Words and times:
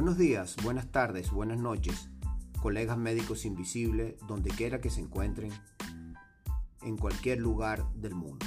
Buenos 0.00 0.16
días, 0.16 0.56
buenas 0.64 0.90
tardes, 0.90 1.30
buenas 1.30 1.58
noches, 1.58 2.08
colegas 2.62 2.96
médicos 2.96 3.44
invisibles, 3.44 4.14
donde 4.26 4.48
quiera 4.48 4.80
que 4.80 4.88
se 4.88 5.02
encuentren, 5.02 5.52
en 6.80 6.96
cualquier 6.96 7.38
lugar 7.38 7.84
del 7.92 8.14
mundo. 8.14 8.46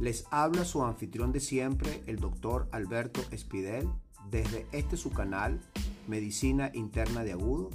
Les 0.00 0.24
habla 0.30 0.64
su 0.64 0.82
anfitrión 0.82 1.32
de 1.32 1.40
siempre, 1.40 2.02
el 2.06 2.16
doctor 2.16 2.66
Alberto 2.72 3.20
Espidel, 3.30 3.90
desde 4.30 4.66
este 4.72 4.96
su 4.96 5.10
canal, 5.10 5.60
Medicina 6.08 6.70
Interna 6.72 7.22
de 7.22 7.32
Agudo, 7.32 7.68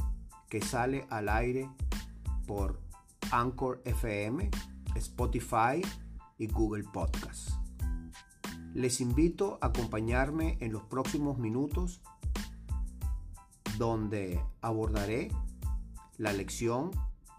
que 0.50 0.62
sale 0.62 1.05
al 1.12 1.30
aire 1.30 1.70
por 2.48 2.82
Anchor 3.30 3.84
FM, 3.86 4.50
Spotify 4.96 5.83
y 6.39 6.47
Google 6.47 6.86
Podcast. 6.86 7.57
Les 8.78 9.02
invito 9.02 9.58
a 9.60 9.68
acompañarme 9.70 10.56
en 10.60 10.72
los 10.72 10.84
próximos 10.84 11.40
minutos 11.40 12.00
donde 13.80 14.40
abordaré 14.62 15.30
la 16.20 16.32
lección 16.32 16.92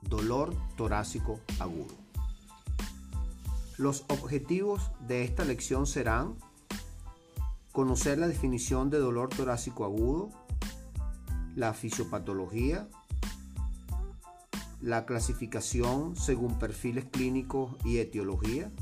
dolor 0.03 0.53
torácico 0.77 1.39
agudo. 1.61 1.95
Los 3.77 4.05
objetivos 4.09 4.91
de 5.07 5.23
esta 5.23 5.45
lección 5.45 5.87
serán 5.87 6.35
conocer 7.71 8.19
la 8.19 8.27
definición 8.27 8.91
de 8.91 8.99
dolor 8.99 9.29
torácico 9.29 9.85
agudo, 9.85 10.31
la 11.55 11.73
fisiopatología, 11.73 12.89
la 14.81 15.07
clasificación 15.07 16.17
según 16.17 16.59
perfiles 16.59 17.05
clínicos 17.05 17.77
y 17.85 17.99
etiología, 17.99 18.73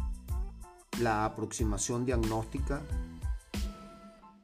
la 1.00 1.24
aproximación 1.24 2.04
diagnóstica, 2.04 2.82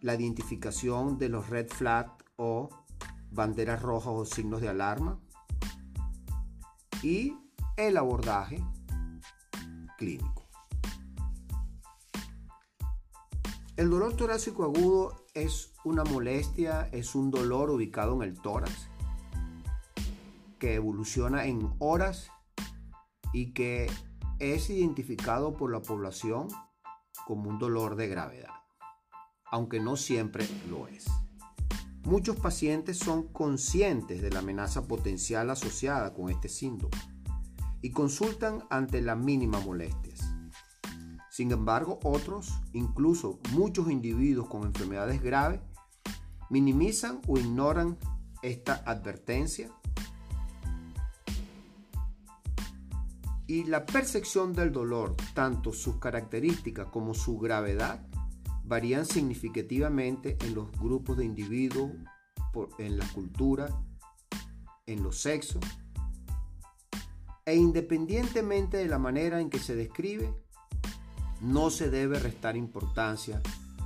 la 0.00 0.14
identificación 0.14 1.18
de 1.18 1.28
los 1.28 1.48
red 1.48 1.68
flag 1.68 2.12
o 2.36 2.68
banderas 3.30 3.80
rojas 3.80 4.12
o 4.14 4.24
signos 4.24 4.60
de 4.60 4.68
alarma 4.68 5.18
y 7.02 7.34
el 7.76 7.96
abordaje 7.96 8.62
clínico. 9.96 10.42
El 13.76 13.88
dolor 13.88 14.14
torácico 14.14 14.64
agudo 14.64 15.24
es 15.32 15.72
una 15.84 16.04
molestia, 16.04 16.88
es 16.92 17.14
un 17.14 17.30
dolor 17.30 17.70
ubicado 17.70 18.14
en 18.16 18.22
el 18.28 18.40
tórax 18.40 18.88
que 20.58 20.74
evoluciona 20.74 21.46
en 21.46 21.74
horas 21.78 22.30
y 23.32 23.52
que 23.54 23.90
es 24.42 24.70
identificado 24.70 25.54
por 25.54 25.70
la 25.70 25.80
población 25.82 26.48
como 27.26 27.48
un 27.48 27.60
dolor 27.60 27.94
de 27.94 28.08
gravedad, 28.08 28.50
aunque 29.52 29.78
no 29.78 29.96
siempre 29.96 30.44
lo 30.68 30.88
es. 30.88 31.06
Muchos 32.02 32.34
pacientes 32.36 32.98
son 32.98 33.28
conscientes 33.28 34.20
de 34.20 34.30
la 34.30 34.40
amenaza 34.40 34.88
potencial 34.88 35.48
asociada 35.50 36.12
con 36.12 36.28
este 36.28 36.48
síndrome 36.48 36.96
y 37.82 37.92
consultan 37.92 38.64
ante 38.68 39.00
las 39.00 39.16
mínimas 39.16 39.64
molestias. 39.64 40.20
Sin 41.30 41.52
embargo, 41.52 42.00
otros, 42.02 42.52
incluso 42.72 43.38
muchos 43.52 43.90
individuos 43.90 44.48
con 44.48 44.64
enfermedades 44.64 45.22
graves, 45.22 45.60
minimizan 46.50 47.20
o 47.28 47.38
ignoran 47.38 47.96
esta 48.42 48.82
advertencia 48.86 49.70
y 53.52 53.64
la 53.64 53.84
percepción 53.84 54.54
del 54.54 54.72
dolor, 54.72 55.14
tanto 55.34 55.74
sus 55.74 55.98
características 55.98 56.86
como 56.86 57.12
su 57.12 57.36
gravedad, 57.36 58.00
varían 58.64 59.04
significativamente 59.04 60.38
en 60.40 60.54
los 60.54 60.72
grupos 60.72 61.18
de 61.18 61.26
individuos, 61.26 61.90
en 62.78 62.96
la 62.96 63.06
cultura, 63.08 63.68
en 64.86 65.02
los 65.02 65.20
sexos, 65.20 65.62
e 67.44 67.54
independientemente 67.54 68.78
de 68.78 68.88
la 68.88 68.98
manera 68.98 69.38
en 69.38 69.50
que 69.50 69.58
se 69.58 69.76
describe, 69.76 70.32
no 71.42 71.68
se 71.68 71.90
debe 71.90 72.18
restar 72.18 72.56
importancia 72.56 73.42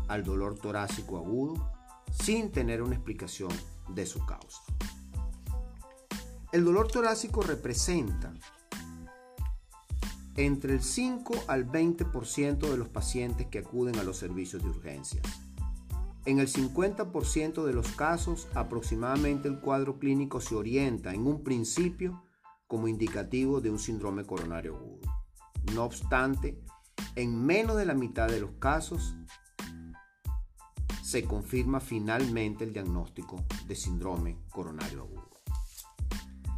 al 0.07 0.23
dolor 0.23 0.57
torácico 0.61 1.17
agudo 1.17 1.73
sin 2.13 2.53
tener 2.53 2.83
una 2.83 2.95
explicación 2.95 3.51
de 3.89 4.07
su 4.07 4.25
causa. 4.25 4.63
El 6.53 6.65
dolor 6.65 6.87
torácico 6.87 7.43
representa 7.43 8.33
entre 10.37 10.75
el 10.75 10.83
5 10.83 11.35
al 11.49 11.71
20% 11.71 12.71
de 12.71 12.77
los 12.77 12.89
pacientes 12.89 13.47
que 13.47 13.59
acuden 13.59 13.99
a 13.99 14.05
los 14.05 14.19
servicios 14.19 14.63
de 14.63 14.69
urgencias. 14.69 15.25
En 16.27 16.41
el 16.41 16.49
50% 16.49 17.65
de 17.65 17.73
los 17.73 17.89
casos, 17.93 18.49
aproximadamente 18.55 19.49
el 19.49 19.61
cuadro 19.61 19.99
clínico 19.99 20.41
se 20.41 20.57
orienta 20.57 21.15
en 21.15 21.27
un 21.27 21.45
principio 21.45 22.25
como 22.67 22.89
indicativo 22.89 23.61
de 23.61 23.71
un 23.71 23.79
síndrome 23.79 24.25
coronario 24.25 24.77
agudo. 24.77 25.09
No 25.73 25.85
obstante, 25.85 26.61
en 27.15 27.45
menos 27.45 27.77
de 27.77 27.87
la 27.87 27.95
mitad 27.95 28.29
de 28.29 28.41
los 28.41 28.53
casos 28.59 29.17
se 31.03 31.23
confirma 31.25 31.79
finalmente 31.79 32.65
el 32.65 32.73
diagnóstico 32.73 33.45
de 33.67 33.77
síndrome 33.77 34.37
coronario 34.51 35.03
agudo. 35.03 35.31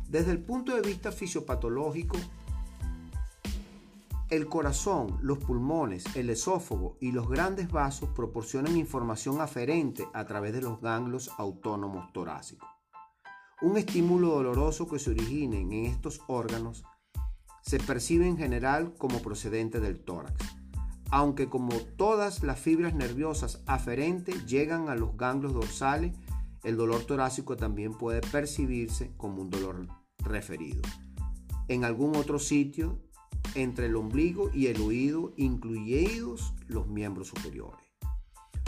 Desde 0.08 0.30
el 0.30 0.42
punto 0.42 0.74
de 0.74 0.80
vista 0.80 1.12
fisiopatológico, 1.12 2.16
el 4.30 4.46
corazón, 4.46 5.18
los 5.22 5.38
pulmones, 5.38 6.04
el 6.14 6.28
esófago 6.28 6.98
y 7.00 7.12
los 7.12 7.28
grandes 7.28 7.70
vasos 7.70 8.10
proporcionan 8.10 8.76
información 8.76 9.40
aferente 9.40 10.06
a 10.12 10.26
través 10.26 10.52
de 10.52 10.60
los 10.60 10.80
ganglios 10.82 11.30
autónomos 11.38 12.12
torácicos. 12.12 12.68
Un 13.62 13.78
estímulo 13.78 14.28
doloroso 14.28 14.86
que 14.86 14.98
se 14.98 15.10
origine 15.10 15.60
en 15.60 15.72
estos 15.72 16.20
órganos 16.26 16.84
se 17.62 17.80
percibe 17.80 18.26
en 18.26 18.36
general 18.36 18.94
como 18.98 19.20
procedente 19.20 19.80
del 19.80 20.00
tórax, 20.00 20.44
aunque 21.10 21.48
como 21.48 21.74
todas 21.96 22.42
las 22.42 22.60
fibras 22.60 22.94
nerviosas 22.94 23.62
aferentes 23.66 24.46
llegan 24.46 24.90
a 24.90 24.94
los 24.94 25.16
ganglios 25.16 25.54
dorsales, 25.54 26.14
el 26.64 26.76
dolor 26.76 27.04
torácico 27.04 27.56
también 27.56 27.94
puede 27.94 28.20
percibirse 28.20 29.12
como 29.16 29.40
un 29.40 29.48
dolor 29.48 29.88
referido. 30.18 30.82
En 31.68 31.84
algún 31.84 32.14
otro 32.14 32.38
sitio 32.38 33.00
entre 33.54 33.86
el 33.86 33.96
ombligo 33.96 34.50
y 34.52 34.66
el 34.66 34.80
oído, 34.80 35.32
incluidos 35.36 36.54
los 36.66 36.86
miembros 36.86 37.28
superiores. 37.28 37.88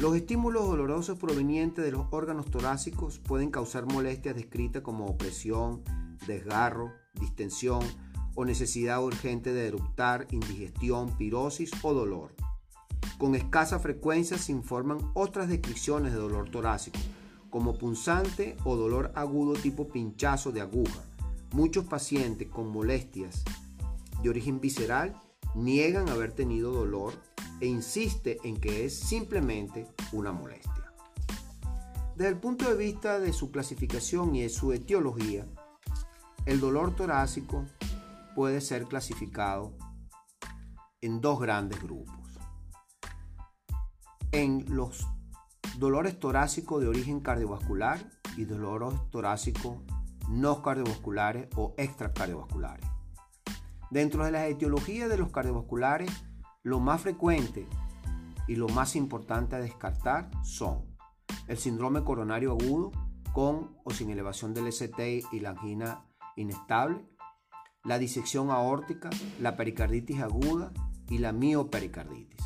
Los 0.00 0.16
estímulos 0.16 0.66
dolorosos 0.66 1.18
provenientes 1.18 1.84
de 1.84 1.92
los 1.92 2.06
órganos 2.10 2.46
torácicos 2.50 3.18
pueden 3.18 3.50
causar 3.50 3.84
molestias 3.84 4.34
descritas 4.34 4.82
como 4.82 5.04
opresión, 5.04 5.82
desgarro, 6.26 6.92
distensión 7.14 7.80
o 8.34 8.46
necesidad 8.46 9.04
urgente 9.04 9.52
de 9.52 9.66
eructar, 9.66 10.26
indigestión, 10.30 11.16
pirosis 11.18 11.70
o 11.82 11.92
dolor. 11.92 12.34
Con 13.18 13.34
escasa 13.34 13.78
frecuencia 13.78 14.38
se 14.38 14.52
informan 14.52 15.10
otras 15.12 15.48
descripciones 15.48 16.12
de 16.12 16.18
dolor 16.18 16.48
torácico, 16.48 16.98
como 17.50 17.76
punzante 17.76 18.56
o 18.64 18.76
dolor 18.76 19.12
agudo 19.14 19.52
tipo 19.52 19.88
pinchazo 19.88 20.52
de 20.52 20.62
aguja. 20.62 21.04
Muchos 21.52 21.84
pacientes 21.84 22.48
con 22.48 22.68
molestias 22.68 23.44
de 24.22 24.31
origen 24.31 24.60
visceral 24.60 25.20
niegan 25.54 26.08
haber 26.08 26.32
tenido 26.32 26.72
dolor 26.72 27.14
e 27.60 27.66
insiste 27.66 28.38
en 28.44 28.60
que 28.60 28.84
es 28.84 28.98
simplemente 28.98 29.86
una 30.12 30.32
molestia. 30.32 30.92
Desde 32.16 32.32
el 32.32 32.38
punto 32.38 32.69
de 32.69 32.76
vista 32.76 33.19
de 33.19 33.32
su 33.32 33.50
clasificación 33.50 34.34
y 34.36 34.42
de 34.42 34.48
su 34.48 34.72
etiología, 34.72 35.47
el 36.47 36.60
dolor 36.60 36.94
torácico 36.94 37.64
puede 38.34 38.60
ser 38.60 38.84
clasificado 38.84 39.72
en 41.00 41.21
dos 41.21 41.41
grandes 41.41 41.83
grupos. 41.83 42.16
En 44.33 44.65
los 44.68 45.06
dolores 45.78 46.18
torácicos 46.21 46.80
de 46.83 46.89
origen 46.89 47.21
cardiovascular 47.21 48.04
y 48.36 48.44
dolores 48.44 48.98
torácicos 49.10 49.78
no 50.28 50.62
cardiovasculares 50.62 51.48
o 51.56 51.74
extracardiovasculares. 51.77 52.90
Dentro 53.91 54.25
de 54.25 54.31
las 54.31 54.48
etiologías 54.48 55.09
de 55.09 55.19
los 55.19 55.33
cardiovasculares, 55.33 56.10
lo 56.63 56.78
más 56.78 57.01
frecuente 57.01 57.66
y 58.47 58.54
lo 58.54 58.69
más 58.69 58.95
importante 58.95 59.57
a 59.57 59.60
descartar 59.60 60.31
son 60.45 60.84
el 61.48 61.59
síndrome 61.59 62.04
coronario 62.04 62.53
agudo 62.53 62.92
con 63.33 63.77
o 63.84 63.91
sin 63.91 64.10
elevación 64.10 64.54
del 64.54 64.69
ST 64.69 65.22
y 65.33 65.41
la 65.41 65.51
angina 65.51 66.04
inestable, 66.37 67.04
la 67.83 67.98
disección 67.98 68.51
aórtica, 68.51 69.10
la 69.41 69.57
pericarditis 69.57 70.21
aguda 70.21 70.72
y 71.09 71.19
la 71.19 71.33
miopericarditis. 71.33 72.45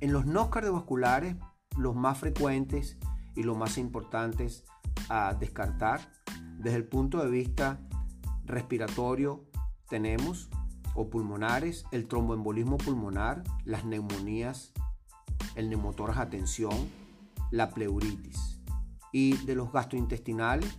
En 0.00 0.12
los 0.12 0.26
no 0.26 0.50
cardiovasculares, 0.50 1.36
los 1.76 1.96
más 1.96 2.18
frecuentes 2.18 2.98
y 3.34 3.42
los 3.42 3.56
más 3.56 3.78
importantes 3.78 4.64
a 5.08 5.34
descartar 5.34 6.00
desde 6.58 6.76
el 6.76 6.86
punto 6.86 7.18
de 7.18 7.30
vista 7.30 7.80
respiratorio 8.44 9.44
tenemos 9.92 10.48
o 10.94 11.10
pulmonares, 11.10 11.84
el 11.92 12.08
tromboembolismo 12.08 12.78
pulmonar, 12.78 13.44
las 13.66 13.84
neumonías, 13.84 14.72
el 15.54 15.68
neumotoras 15.68 16.16
a 16.16 16.30
tensión, 16.30 16.88
la 17.50 17.68
pleuritis. 17.68 18.58
Y 19.12 19.36
de 19.44 19.54
los 19.54 19.70
gastrointestinales, 19.70 20.78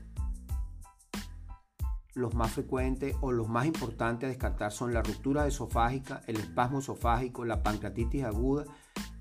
los 2.16 2.34
más 2.34 2.54
frecuentes 2.54 3.16
o 3.22 3.32
los 3.32 3.48
más 3.48 3.68
importantes 3.68 4.26
a 4.26 4.30
descartar 4.30 4.72
son 4.72 4.96
la 4.96 5.04
ruptura 5.04 5.46
esofágica, 5.46 6.24
el 6.26 6.38
espasmo 6.38 6.80
esofágico, 6.80 7.46
la 7.46 7.62
pancreatitis 7.62 8.24
aguda 8.24 8.66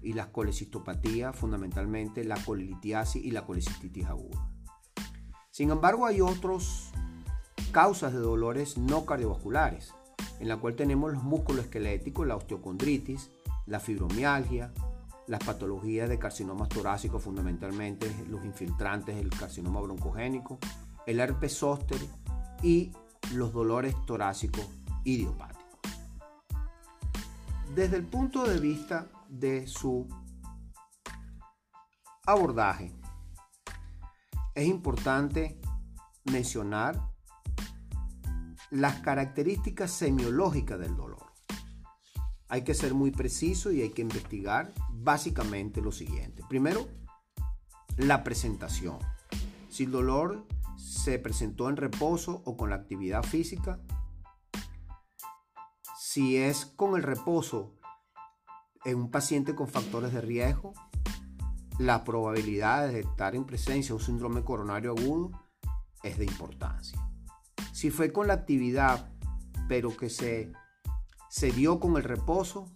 y 0.00 0.14
las 0.14 0.28
colecistopatías, 0.28 1.36
fundamentalmente 1.36 2.24
la 2.24 2.42
colitiasis 2.42 3.22
y 3.22 3.30
la 3.30 3.44
colecistitis 3.44 4.06
aguda. 4.06 4.48
Sin 5.50 5.70
embargo, 5.70 6.06
hay 6.06 6.22
otras 6.22 6.91
causas 7.72 8.12
de 8.12 8.18
dolores 8.18 8.76
no 8.76 9.06
cardiovasculares, 9.06 9.94
en 10.38 10.48
la 10.48 10.58
cual 10.58 10.76
tenemos 10.76 11.12
los 11.12 11.22
músculos 11.22 11.64
esqueléticos, 11.64 12.26
la 12.26 12.36
osteocondritis, 12.36 13.30
la 13.66 13.80
fibromialgia, 13.80 14.72
las 15.26 15.42
patologías 15.42 16.08
de 16.08 16.18
carcinomas 16.18 16.68
torácicos, 16.68 17.22
fundamentalmente 17.22 18.14
los 18.28 18.44
infiltrantes, 18.44 19.16
el 19.16 19.30
carcinoma 19.30 19.80
broncogénico, 19.80 20.58
el 21.06 21.18
herpes 21.18 21.56
zóster 21.56 21.98
y 22.62 22.92
los 23.32 23.52
dolores 23.52 23.94
torácicos 24.04 24.68
idiopáticos. 25.04 25.62
Desde 27.74 27.96
el 27.96 28.04
punto 28.04 28.44
de 28.44 28.60
vista 28.60 29.06
de 29.28 29.66
su 29.66 30.06
abordaje, 32.26 32.92
es 34.54 34.66
importante 34.66 35.58
mencionar 36.24 37.11
las 38.72 39.00
características 39.00 39.90
semiológicas 39.90 40.80
del 40.80 40.96
dolor. 40.96 41.26
Hay 42.48 42.64
que 42.64 42.74
ser 42.74 42.94
muy 42.94 43.10
preciso 43.10 43.70
y 43.70 43.82
hay 43.82 43.90
que 43.90 44.00
investigar 44.00 44.72
básicamente 44.90 45.82
lo 45.82 45.92
siguiente. 45.92 46.42
Primero, 46.48 46.88
la 47.98 48.24
presentación. 48.24 48.98
Si 49.68 49.84
el 49.84 49.90
dolor 49.90 50.46
se 50.78 51.18
presentó 51.18 51.68
en 51.68 51.76
reposo 51.76 52.42
o 52.46 52.56
con 52.56 52.70
la 52.70 52.76
actividad 52.76 53.22
física. 53.22 53.78
Si 55.98 56.38
es 56.38 56.64
con 56.64 56.96
el 56.96 57.02
reposo 57.02 57.74
en 58.86 58.96
un 58.96 59.10
paciente 59.10 59.54
con 59.54 59.68
factores 59.68 60.14
de 60.14 60.22
riesgo, 60.22 60.72
la 61.78 62.04
probabilidad 62.04 62.88
de 62.88 63.00
estar 63.00 63.34
en 63.34 63.44
presencia 63.44 63.88
de 63.88 64.00
un 64.00 64.00
síndrome 64.00 64.42
coronario 64.44 64.92
agudo 64.92 65.30
es 66.02 66.16
de 66.16 66.24
importancia. 66.24 67.11
Si 67.82 67.90
fue 67.90 68.12
con 68.12 68.28
la 68.28 68.34
actividad, 68.34 69.10
pero 69.66 69.96
que 69.96 70.08
se, 70.08 70.52
se 71.28 71.50
dio 71.50 71.80
con 71.80 71.96
el 71.96 72.04
reposo, 72.04 72.70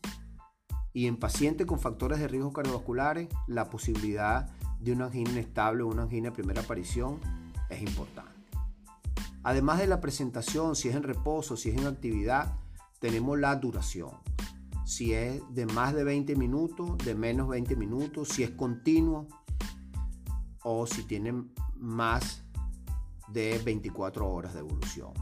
y 0.93 1.07
en 1.07 1.17
pacientes 1.17 1.65
con 1.65 1.79
factores 1.79 2.19
de 2.19 2.27
riesgo 2.27 2.53
cardiovasculares, 2.53 3.29
la 3.47 3.71
posibilidad 3.71 4.51
de 4.81 4.91
una 4.91 5.05
angina 5.05 5.31
inestable 5.31 5.85
o 5.85 5.87
una 5.87 6.03
angina 6.03 6.31
de 6.31 6.35
primera 6.35 6.63
aparición 6.63 7.21
es 7.71 7.83
importante. 7.83 8.51
Además 9.45 9.79
de 9.79 9.87
la 9.87 10.01
presentación, 10.01 10.75
si 10.75 10.89
es 10.89 10.97
en 10.97 11.05
reposo, 11.05 11.57
si 11.57 11.71
es 11.71 11.77
en 11.77 11.87
actividad, 11.87 12.57
tenemos 12.99 13.39
la 13.39 13.55
duración. 13.55 14.11
Si 14.85 15.13
es 15.13 15.41
de 15.51 15.67
más 15.67 15.95
de 15.95 16.03
20 16.03 16.35
minutos, 16.35 16.99
de 17.05 17.15
menos 17.15 17.47
20 17.47 17.77
minutos, 17.77 18.31
si 18.31 18.43
es 18.43 18.51
continuo 18.51 19.29
o 20.65 20.85
si 20.85 21.05
tiene 21.05 21.45
más 21.77 22.43
de 23.29 23.61
24 23.65 24.29
horas 24.29 24.55
de 24.55 24.61
evolución. 24.61 25.13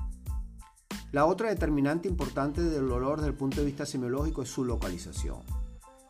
La 1.13 1.27
otra 1.27 1.49
determinante 1.49 2.09
importante 2.09 2.61
del 2.61 2.89
dolor 2.89 3.19
desde 3.19 3.31
el 3.31 3.37
punto 3.37 3.61
de 3.61 3.67
vista 3.67 3.87
semiológico 3.87 4.43
es 4.43 4.49
su 4.49 4.65
localización. 4.65 5.43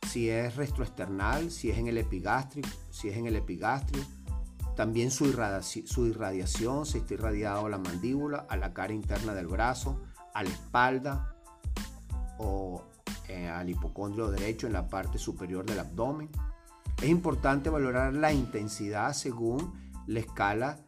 Si 0.08 0.30
es 0.30 0.56
retroesternal, 0.56 1.50
si 1.50 1.70
es 1.70 1.78
en 1.78 1.88
el 1.88 1.98
epigástrico, 1.98 2.68
si 2.90 3.08
es 3.08 3.16
en 3.16 3.26
el 3.26 3.36
epigastrio, 3.36 4.02
también 4.74 5.10
su, 5.10 5.26
irradiación, 5.26 6.86
se 6.86 6.98
está 6.98 7.14
irradiado 7.14 7.66
a 7.66 7.68
la 7.68 7.78
mandíbula, 7.78 8.46
a 8.48 8.56
la 8.56 8.72
cara 8.72 8.92
interna 8.92 9.34
del 9.34 9.46
brazo, 9.46 10.00
a 10.34 10.42
la 10.42 10.48
espalda 10.48 11.36
o 12.38 12.82
eh, 13.28 13.48
al 13.48 13.70
hipocondrio 13.70 14.30
derecho 14.30 14.66
en 14.66 14.72
la 14.72 14.88
parte 14.88 15.18
superior 15.18 15.64
del 15.64 15.78
abdomen. 15.78 16.28
Es 17.00 17.08
importante 17.08 17.70
valorar 17.70 18.14
la 18.14 18.32
intensidad 18.32 19.12
según 19.12 19.74
la 20.06 20.20
escala 20.20 20.78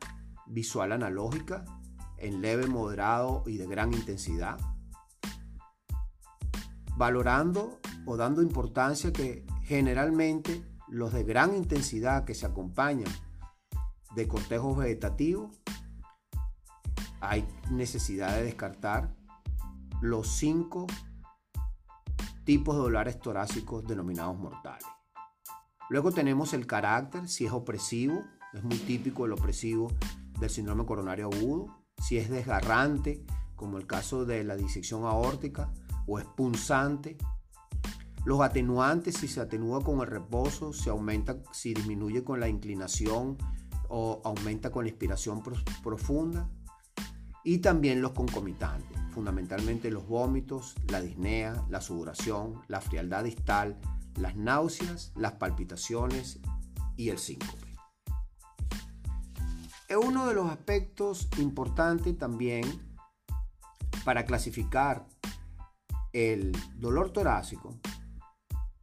visual 0.46 0.92
analógica 0.92 1.64
en 2.18 2.40
leve, 2.40 2.66
moderado 2.66 3.42
y 3.46 3.56
de 3.56 3.66
gran 3.66 3.92
intensidad. 3.92 4.58
Valorando 6.96 7.78
o 8.06 8.16
dando 8.16 8.42
importancia 8.42 9.12
que 9.12 9.46
generalmente 9.64 10.64
los 10.88 11.12
de 11.12 11.24
gran 11.24 11.54
intensidad 11.54 12.24
que 12.24 12.34
se 12.34 12.46
acompañan 12.46 13.12
de 14.14 14.28
cortejo 14.28 14.74
vegetativo, 14.74 15.50
hay 17.20 17.46
necesidad 17.70 18.34
de 18.36 18.44
descartar 18.44 19.14
los 20.00 20.28
cinco 20.28 20.86
tipos 22.44 22.76
de 22.76 22.82
dolores 22.82 23.18
torácicos 23.18 23.86
denominados 23.86 24.38
mortales. 24.38 24.86
Luego 25.90 26.12
tenemos 26.12 26.54
el 26.54 26.66
carácter, 26.66 27.28
si 27.28 27.46
es 27.46 27.52
opresivo, 27.52 28.24
es 28.52 28.62
muy 28.62 28.76
típico 28.76 29.26
el 29.26 29.32
opresivo 29.32 29.88
del 30.38 30.50
síndrome 30.50 30.84
coronario 30.86 31.30
agudo, 31.32 31.66
si 32.02 32.18
es 32.18 32.30
desgarrante, 32.30 33.24
como 33.54 33.78
el 33.78 33.86
caso 33.86 34.24
de 34.24 34.44
la 34.44 34.56
disección 34.56 35.04
aórtica, 35.04 35.72
o 36.06 36.18
es 36.18 36.24
punzante. 36.24 37.16
Los 38.24 38.40
atenuantes, 38.40 39.16
si 39.16 39.28
se 39.28 39.40
atenúa 39.40 39.82
con 39.82 40.00
el 40.00 40.06
reposo, 40.06 40.72
se 40.72 40.90
aumenta 40.90 41.36
si 41.52 41.74
disminuye 41.74 42.24
con 42.24 42.40
la 42.40 42.48
inclinación 42.48 43.38
o 43.88 44.20
aumenta 44.24 44.70
con 44.70 44.84
la 44.84 44.90
inspiración 44.90 45.42
profunda 45.82 46.50
y 47.44 47.58
también 47.58 48.02
los 48.02 48.10
concomitantes, 48.10 48.98
fundamentalmente 49.12 49.92
los 49.92 50.08
vómitos, 50.08 50.74
la 50.88 51.00
disnea, 51.00 51.64
la 51.70 51.80
sudoración, 51.80 52.60
la 52.66 52.80
frialdad 52.80 53.22
distal, 53.22 53.78
las 54.16 54.34
náuseas, 54.34 55.12
las 55.14 55.34
palpitaciones 55.34 56.40
y 56.96 57.10
el 57.10 57.18
síncope. 57.18 57.55
Es 59.88 59.96
uno 59.96 60.26
de 60.26 60.34
los 60.34 60.50
aspectos 60.50 61.28
importantes 61.38 62.18
también 62.18 62.64
para 64.04 64.24
clasificar 64.24 65.06
el 66.12 66.56
dolor 66.74 67.12
torácico. 67.12 67.78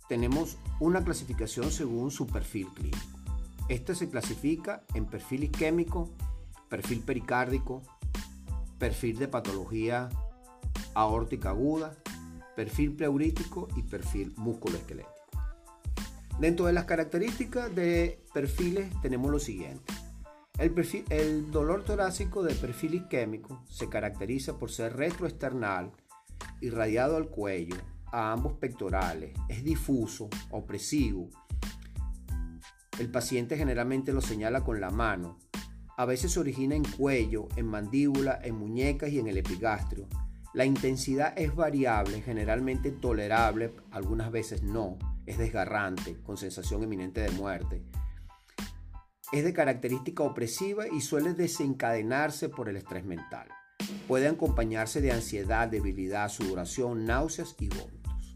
Tenemos 0.08 0.58
una 0.80 1.04
clasificación 1.04 1.72
según 1.72 2.10
su 2.10 2.27
perfil 2.27 2.68
clínico. 2.68 3.20
Este 3.68 3.96
se 3.96 4.10
clasifica 4.10 4.86
en 4.94 5.06
perfil 5.06 5.44
isquémico, 5.44 6.10
perfil 6.70 7.01
pericárdico, 7.01 7.82
perfil 8.77 9.18
de 9.18 9.27
patología 9.27 10.10
aórtica 10.94 11.50
aguda, 11.50 11.96
perfil 12.56 12.96
pleurítico 12.96 13.68
y 13.75 13.84
perfil 13.84 14.34
musculoesquelético. 14.38 15.12
Dentro 16.39 16.66
de 16.66 16.74
las 16.74 16.86
características 16.86 17.74
de 17.75 18.24
perfiles 18.34 18.89
tenemos 19.01 19.32
lo 19.32 19.39
siguiente. 19.39 19.93
El, 20.60 21.51
dolor 21.51 21.83
torácico 21.83 22.43
de 22.43 22.53
perfil 22.53 22.95
isquémico 22.95 23.63
se 23.69 23.89
caracteriza 23.89 24.60
por 24.60 24.72
ser 24.72 24.95
retroesternal, 24.95 25.91
irradiado 26.62 27.17
al 27.17 27.27
cuello, 27.27 27.75
a 28.12 28.31
ambos 28.31 28.53
pectorales, 28.53 29.33
es 29.50 29.63
difuso, 29.63 30.29
opresivo, 30.51 31.29
el 33.00 33.10
paciente 33.10 33.57
generalmente 33.57 34.13
lo 34.13 34.22
señala 34.22 34.63
con 34.63 34.79
la 34.79 34.91
mano. 34.91 35.39
A 35.98 36.05
veces 36.05 36.31
se 36.31 36.39
origina 36.39 36.75
en 36.75 36.83
cuello, 36.83 37.48
en 37.55 37.65
mandíbula, 37.65 38.39
en 38.43 38.55
muñecas 38.55 39.10
y 39.10 39.17
en 39.17 39.27
el 39.27 39.38
epigastrio. 39.38 40.07
La 40.53 40.65
intensidad 40.65 41.33
es 41.36 41.55
variable, 41.55 42.22
generalmente 42.22 42.91
tolerable, 42.91 43.74
algunas 43.89 44.31
veces 44.31 44.62
no. 44.62 45.00
Es 45.25 45.39
desgarrante, 45.39 46.19
con 46.22 46.38
sensación 46.38 46.83
eminente 46.83 47.22
de 47.22 47.31
muerte. 47.31 47.81
Es 49.34 49.44
de 49.44 49.52
característica 49.52 50.22
opresiva 50.22 50.88
y 50.88 51.02
suele 51.02 51.34
desencadenarse 51.34 52.50
por 52.50 52.70
el 52.70 52.78
estrés 52.78 53.04
mental. 53.04 53.48
Puede 54.08 54.28
acompañarse 54.28 55.02
de 55.02 55.12
ansiedad, 55.12 55.68
debilidad, 55.68 56.30
sudoración, 56.30 57.06
náuseas 57.06 57.56
y 57.60 57.68
vómitos. 57.68 58.36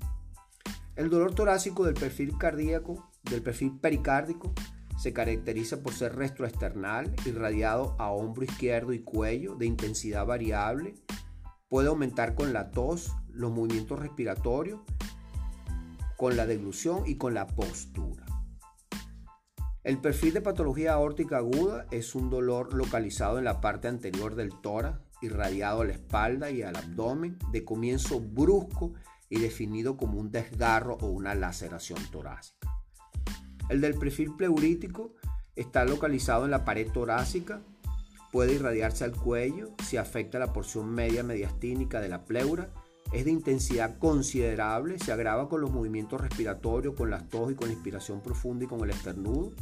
El 0.96 1.12
dolor 1.12 1.36
torácico 1.36 1.86
del 1.86 1.94
perfil 1.94 2.36
cardíaco 2.40 3.12
del 3.30 3.44
perfil 3.44 3.78
pericárdico 3.80 4.54
se 4.98 5.14
caracteriza 5.14 5.84
por 5.84 5.94
ser 5.94 6.16
retroesternal, 6.16 7.14
irradiado 7.28 7.96
a 8.00 8.10
hombro 8.10 8.44
izquierdo 8.44 8.92
y 8.92 9.04
cuello, 9.04 9.54
de 9.54 9.68
intensidad 9.68 10.26
variable. 10.26 10.96
Puede 11.70 11.90
aumentar 11.90 12.34
con 12.34 12.54
la 12.54 12.72
tos, 12.72 13.16
los 13.32 13.52
movimientos 13.52 14.00
respiratorios, 14.00 14.80
con 16.18 16.36
la 16.36 16.48
deglución 16.48 17.04
y 17.06 17.18
con 17.18 17.36
la 17.36 17.46
postura. 17.46 18.27
El 19.88 20.00
perfil 20.00 20.34
de 20.34 20.42
patología 20.42 20.96
aórtica 20.96 21.38
aguda 21.38 21.86
es 21.92 22.14
un 22.14 22.30
dolor 22.30 22.74
localizado 22.74 23.38
en 23.38 23.46
la 23.46 23.62
parte 23.62 23.88
anterior 23.88 24.36
del 24.36 24.52
tórax, 24.60 25.00
irradiado 25.22 25.80
a 25.80 25.86
la 25.86 25.94
espalda 25.94 26.52
y 26.52 26.62
al 26.62 26.76
abdomen, 26.76 27.40
de 27.54 27.64
comienzo 27.64 28.20
brusco 28.20 28.96
y 29.30 29.40
definido 29.40 29.96
como 29.96 30.20
un 30.20 30.30
desgarro 30.30 30.98
o 31.00 31.08
una 31.08 31.36
laceración 31.36 32.00
torácica. 32.12 32.68
El 33.70 33.80
del 33.80 33.94
perfil 33.94 34.36
pleurítico 34.36 35.14
está 35.56 35.86
localizado 35.86 36.44
en 36.44 36.52
la 36.52 36.66
pared 36.66 36.92
torácica, 36.92 37.62
puede 38.34 38.56
irradiarse 38.56 39.06
al 39.06 39.16
cuello 39.16 39.70
si 39.86 39.96
afecta 39.96 40.38
la 40.38 40.52
porción 40.52 40.90
media 40.90 41.24
mediastínica 41.24 42.02
de 42.02 42.10
la 42.10 42.26
pleura, 42.26 42.74
es 43.14 43.24
de 43.24 43.32
intensidad 43.32 43.98
considerable, 44.00 45.00
se 45.00 45.14
agrava 45.14 45.48
con 45.48 45.62
los 45.62 45.72
movimientos 45.72 46.20
respiratorios, 46.20 46.94
con 46.94 47.10
la 47.10 47.26
tos 47.30 47.54
y 47.54 47.56
con 47.56 47.70
la 47.70 47.74
inspiración 47.74 48.22
profunda 48.22 48.66
y 48.66 48.68
con 48.68 48.82
el 48.82 48.90
esternudo. 48.90 49.54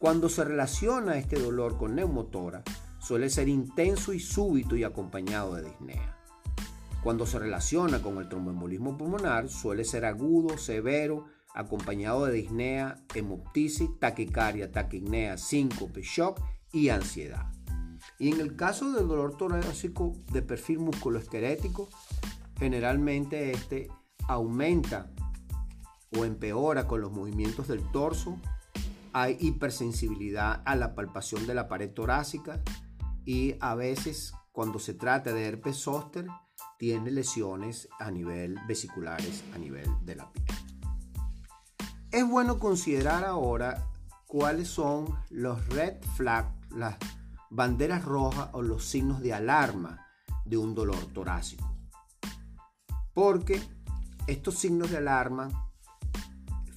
Cuando 0.00 0.30
se 0.30 0.44
relaciona 0.44 1.18
este 1.18 1.38
dolor 1.38 1.76
con 1.76 1.94
neumotora, 1.94 2.62
suele 3.00 3.28
ser 3.28 3.50
intenso 3.50 4.14
y 4.14 4.18
súbito 4.18 4.74
y 4.74 4.82
acompañado 4.82 5.56
de 5.56 5.68
disnea. 5.68 6.16
Cuando 7.02 7.26
se 7.26 7.38
relaciona 7.38 8.00
con 8.00 8.16
el 8.16 8.26
tromboembolismo 8.26 8.96
pulmonar, 8.96 9.50
suele 9.50 9.84
ser 9.84 10.06
agudo, 10.06 10.56
severo, 10.56 11.26
acompañado 11.54 12.24
de 12.24 12.32
disnea, 12.32 13.04
hemoptisis, 13.14 13.90
taquicardia, 13.98 14.72
taquipnea, 14.72 15.36
síncope, 15.36 16.00
shock 16.00 16.40
y 16.72 16.88
ansiedad. 16.88 17.52
Y 18.18 18.32
en 18.32 18.40
el 18.40 18.56
caso 18.56 18.92
del 18.92 19.06
dolor 19.06 19.36
torácico 19.36 20.14
de 20.32 20.40
perfil 20.40 20.78
musculoesquelético, 20.78 21.90
generalmente 22.58 23.50
este 23.50 23.88
aumenta 24.26 25.10
o 26.18 26.24
empeora 26.24 26.86
con 26.86 27.02
los 27.02 27.12
movimientos 27.12 27.68
del 27.68 27.82
torso. 27.92 28.40
Hay 29.12 29.36
hipersensibilidad 29.40 30.62
a 30.64 30.76
la 30.76 30.94
palpación 30.94 31.46
de 31.46 31.54
la 31.54 31.68
pared 31.68 31.90
torácica 31.90 32.62
y 33.24 33.56
a 33.60 33.74
veces 33.74 34.32
cuando 34.52 34.78
se 34.78 34.94
trata 34.94 35.32
de 35.32 35.46
herpes 35.46 35.76
zóster 35.76 36.26
tiene 36.78 37.10
lesiones 37.10 37.88
a 37.98 38.10
nivel 38.10 38.58
vesiculares 38.66 39.44
a 39.54 39.58
nivel 39.58 39.88
de 40.04 40.16
la 40.16 40.30
piel. 40.32 40.46
Es 42.10 42.28
bueno 42.28 42.58
considerar 42.58 43.24
ahora 43.24 43.86
cuáles 44.26 44.68
son 44.68 45.06
los 45.30 45.66
red 45.68 45.94
flags, 46.16 46.52
las 46.70 46.96
banderas 47.50 48.04
rojas 48.04 48.48
o 48.52 48.62
los 48.62 48.84
signos 48.84 49.20
de 49.20 49.34
alarma 49.34 50.06
de 50.44 50.56
un 50.56 50.74
dolor 50.74 51.04
torácico. 51.12 51.72
Porque 53.12 53.60
estos 54.26 54.56
signos 54.56 54.90
de 54.90 54.98
alarma, 54.98 55.69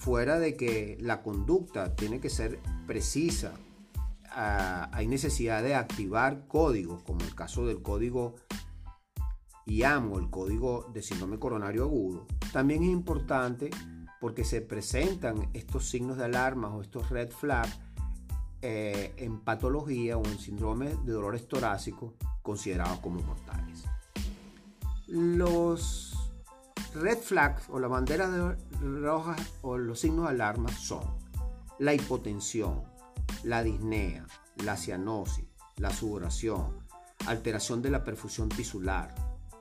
fuera 0.03 0.37
de 0.37 0.57
que 0.57 0.97
la 0.99 1.21
conducta 1.21 1.95
tiene 1.95 2.19
que 2.19 2.29
ser 2.29 2.59
precisa, 2.85 3.53
ah, 4.31 4.89
hay 4.91 5.07
necesidad 5.07 5.63
de 5.63 5.75
activar 5.75 6.45
códigos, 6.47 7.01
como 7.03 7.21
el 7.21 7.33
caso 7.33 7.65
del 7.65 7.81
código 7.81 8.35
IAM 9.65 10.11
o 10.11 10.19
el 10.19 10.29
código 10.29 10.91
de 10.93 11.01
síndrome 11.01 11.39
coronario 11.39 11.83
agudo. 11.83 12.27
También 12.51 12.83
es 12.83 12.89
importante 12.89 13.69
porque 14.19 14.43
se 14.43 14.59
presentan 14.59 15.49
estos 15.53 15.89
signos 15.89 16.17
de 16.17 16.25
alarma 16.25 16.67
o 16.67 16.81
estos 16.81 17.09
red 17.09 17.31
flags 17.31 17.79
eh, 18.61 19.13
en 19.15 19.39
patología 19.39 20.17
o 20.17 20.25
en 20.25 20.37
síndrome 20.37 20.95
de 21.05 21.13
dolores 21.13 21.47
torácicos 21.47 22.13
considerados 22.41 22.99
como 22.99 23.21
mortales. 23.21 23.85
Los 25.07 26.12
red 26.93 27.17
flags 27.17 27.63
o 27.69 27.79
la 27.79 27.87
bandera 27.87 28.55
roja 28.81 29.35
o 29.61 29.77
los 29.77 29.99
signos 29.99 30.25
de 30.25 30.31
alarma 30.31 30.69
son 30.69 31.03
la 31.79 31.93
hipotensión, 31.93 32.83
la 33.43 33.63
disnea, 33.63 34.25
la 34.63 34.77
cianosis, 34.77 35.45
la 35.77 35.89
sudoración, 35.89 36.77
alteración 37.25 37.81
de 37.81 37.89
la 37.89 38.03
perfusión 38.03 38.49
tisular, 38.49 39.13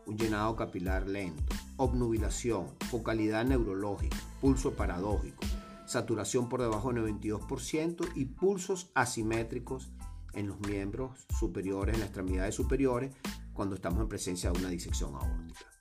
un 0.06 0.16
llenado 0.18 0.54
capilar 0.56 1.08
lento, 1.08 1.54
obnubilación, 1.76 2.66
focalidad 2.90 3.44
neurológica, 3.44 4.16
pulso 4.40 4.74
paradójico, 4.74 5.44
saturación 5.86 6.48
por 6.48 6.60
debajo 6.60 6.92
del 6.92 7.04
92% 7.04 8.08
y 8.14 8.26
pulsos 8.26 8.90
asimétricos 8.94 9.90
en 10.34 10.48
los 10.48 10.60
miembros 10.60 11.26
superiores, 11.38 11.94
en 11.94 12.00
las 12.00 12.08
extremidades 12.08 12.54
superiores, 12.54 13.12
cuando 13.52 13.74
estamos 13.74 14.00
en 14.00 14.08
presencia 14.08 14.50
de 14.50 14.58
una 14.58 14.68
disección 14.68 15.14
aórtica. 15.14 15.71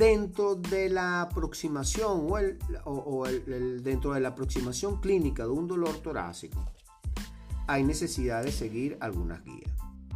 Dentro 0.00 0.54
de 0.54 0.88
la 0.88 1.20
aproximación 1.20 2.26
o, 2.86 3.26
dentro 3.82 4.14
de 4.14 4.20
la 4.20 4.30
aproximación 4.30 4.98
clínica 4.98 5.42
de 5.42 5.50
un 5.50 5.68
dolor 5.68 5.98
torácico, 5.98 6.64
hay 7.66 7.84
necesidad 7.84 8.42
de 8.42 8.50
seguir 8.50 8.96
algunas 9.00 9.44
guías. 9.44 9.70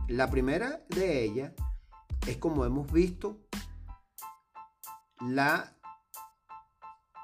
La 0.09 0.31
primera 0.31 0.83
de 0.89 1.23
ellas 1.23 1.53
es 2.27 2.39
como 2.39 2.65
hemos 2.65 2.91
visto 2.91 3.43
la 5.21 5.77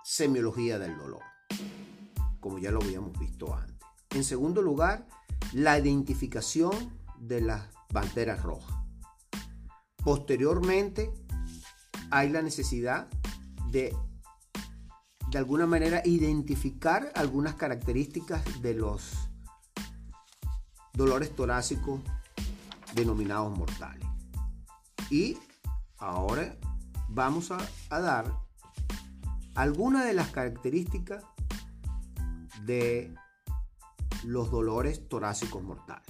semiología 0.05 0.79
del 0.79 0.99
dolor, 0.99 1.23
como 2.41 2.59
ya 2.59 2.71
lo 2.73 2.83
habíamos 2.83 3.19
visto 3.19 3.55
antes. 3.55 3.79
En 4.11 4.23
segundo 4.23 4.61
lugar, 4.61 5.07
la 5.55 5.79
identificación 5.79 6.73
de 7.19 7.41
las 7.41 7.71
banderas 7.91 8.43
rojas. 8.43 8.77
Posteriormente, 10.05 11.11
hay 12.11 12.31
la 12.31 12.43
necesidad 12.43 13.09
de, 13.71 13.95
de 15.31 15.39
alguna 15.39 15.67
manera, 15.67 16.03
identificar 16.05 17.13
algunas 17.15 17.55
características 17.55 18.43
de 18.63 18.75
los 18.75 19.31
dolores 20.93 21.35
torácicos 21.35 22.01
denominados 22.95 23.57
mortales. 23.57 24.07
Y 25.11 25.39
ahora 25.99 26.57
vamos 27.09 27.51
a, 27.51 27.59
dar 27.89 28.33
algunas 29.55 30.05
de 30.05 30.15
las 30.15 30.29
características 30.29 31.25
de 32.65 33.15
los 34.25 34.51
dolores 34.51 35.09
torácicos 35.09 35.63
mortales. 35.63 36.07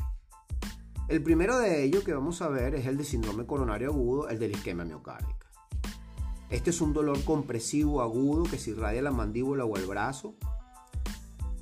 El 1.09 1.23
primero 1.23 1.59
de 1.59 1.83
ellos 1.83 2.05
que 2.05 2.15
vamos 2.15 2.41
a 2.43 2.49
ver 2.49 2.75
es 2.75 2.87
el 2.87 2.97
de 2.97 3.05
síndrome 3.05 3.47
coronario 3.47 3.91
agudo, 3.91 4.29
el 4.29 4.39
de 4.39 4.49
la 4.49 4.57
isquemia 4.57 4.85
miocárdica. 4.85 5.50
Este 6.51 6.71
es 6.71 6.81
un 6.81 6.93
dolor 6.93 7.23
compresivo 7.23 8.03
agudo 8.03 8.43
que 8.43 8.59
se 8.59 8.71
irradia 8.71 9.03
la 9.03 9.13
mandíbula 9.13 9.65
o 9.65 9.77
el 9.77 9.87
brazo. 9.87 10.35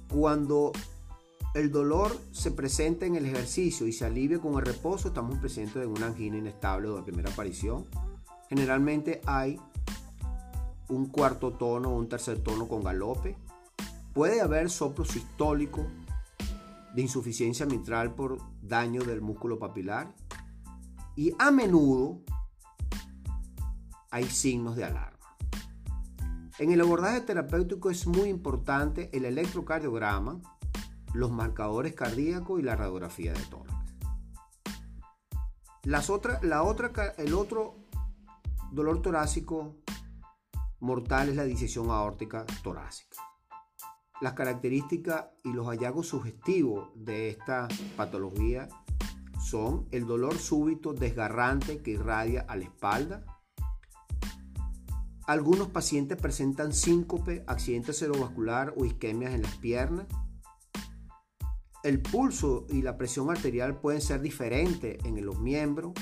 Cuando 0.08 0.72
el 1.54 1.70
dolor 1.70 2.18
se 2.32 2.52
presenta 2.52 3.04
en 3.04 3.14
el 3.14 3.26
ejercicio 3.26 3.86
y 3.86 3.92
se 3.92 4.06
alivia 4.06 4.38
con 4.38 4.54
el 4.54 4.64
reposo, 4.64 5.08
estamos 5.08 5.38
presentes 5.38 5.82
en 5.82 5.90
una 5.90 6.06
angina 6.06 6.38
inestable 6.38 6.88
o 6.88 6.96
de 6.96 7.02
primera 7.02 7.30
aparición. 7.30 7.84
Generalmente 8.48 9.20
hay 9.26 9.60
un 10.88 11.06
cuarto 11.06 11.52
tono 11.52 11.90
o 11.90 11.98
un 11.98 12.08
tercer 12.08 12.42
tono 12.42 12.66
con 12.66 12.82
galope. 12.82 13.36
Puede 14.14 14.40
haber 14.40 14.70
soplo 14.70 15.04
sistólico 15.04 15.86
de 16.94 17.02
insuficiencia 17.02 17.66
mitral 17.66 18.14
por 18.14 18.38
daño 18.62 19.02
del 19.02 19.20
músculo 19.20 19.58
papilar. 19.58 20.14
Y 21.14 21.34
a 21.38 21.50
menudo 21.50 22.20
hay 24.10 24.24
signos 24.24 24.76
de 24.76 24.84
alarma. 24.84 25.18
En 26.58 26.72
el 26.72 26.80
abordaje 26.80 27.20
terapéutico 27.20 27.90
es 27.90 28.06
muy 28.06 28.28
importante 28.28 29.10
el 29.12 29.24
electrocardiograma, 29.24 30.40
los 31.14 31.30
marcadores 31.30 31.94
cardíacos 31.94 32.58
y 32.60 32.62
la 32.62 32.76
radiografía 32.76 33.32
de 33.32 33.40
tórax. 33.44 33.78
Las 35.84 36.10
la 36.42 36.62
otra, 36.64 37.14
el 37.16 37.34
otro 37.34 37.76
dolor 38.72 39.00
torácico 39.00 39.76
mortal 40.80 41.28
es 41.30 41.36
la 41.36 41.44
disección 41.44 41.90
aórtica 41.90 42.44
torácica. 42.62 43.16
Las 44.20 44.32
características 44.32 45.26
y 45.44 45.52
los 45.52 45.66
hallazgos 45.68 46.08
sugestivos 46.08 46.90
de 46.94 47.30
esta 47.30 47.68
patología 47.96 48.68
son 49.40 49.86
el 49.92 50.06
dolor 50.06 50.36
súbito 50.36 50.92
desgarrante 50.92 51.82
que 51.82 51.92
irradia 51.92 52.44
a 52.48 52.56
la 52.56 52.64
espalda. 52.64 53.24
Algunos 55.28 55.68
pacientes 55.68 56.18
presentan 56.20 56.72
síncope, 56.72 57.44
accidente 57.46 57.92
cerebrovascular 57.92 58.74
o 58.76 58.84
isquemias 58.84 59.32
en 59.32 59.42
las 59.42 59.54
piernas 59.58 60.08
el 61.84 62.00
pulso 62.00 62.66
y 62.68 62.82
la 62.82 62.98
presión 62.98 63.30
arterial 63.30 63.80
pueden 63.80 64.00
ser 64.00 64.20
diferentes 64.20 65.02
en 65.04 65.24
los 65.24 65.38
miembros. 65.38 65.92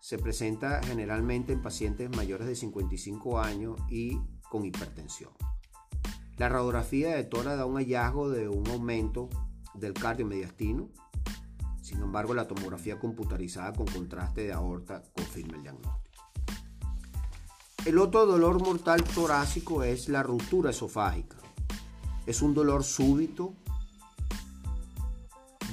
Se 0.00 0.16
presenta 0.16 0.80
generalmente 0.82 1.52
en 1.52 1.60
pacientes 1.60 2.08
mayores 2.16 2.46
de 2.46 2.54
55 2.54 3.40
años 3.40 3.78
y 3.90 4.18
con 4.48 4.64
hipertensión. 4.64 5.32
La 6.36 6.48
radiografía 6.48 7.16
de 7.16 7.24
tora 7.24 7.56
da 7.56 7.66
un 7.66 7.76
hallazgo 7.76 8.30
de 8.30 8.48
un 8.48 8.66
aumento 8.68 9.28
del 9.74 9.92
cardiomediastino. 9.92 10.88
Sin 11.82 12.00
embargo, 12.00 12.32
la 12.32 12.46
tomografía 12.46 12.98
computarizada 12.98 13.72
con 13.72 13.86
contraste 13.86 14.42
de 14.42 14.52
aorta 14.52 15.02
confirma 15.14 15.56
el 15.56 15.62
diagnóstico. 15.62 16.03
El 17.84 17.98
otro 17.98 18.26
dolor 18.26 18.62
mortal 18.62 19.02
torácico 19.04 19.82
es 19.82 20.08
la 20.08 20.22
ruptura 20.22 20.70
esofágica. 20.70 21.36
Es 22.26 22.40
un 22.40 22.54
dolor 22.54 22.82
súbito 22.82 23.54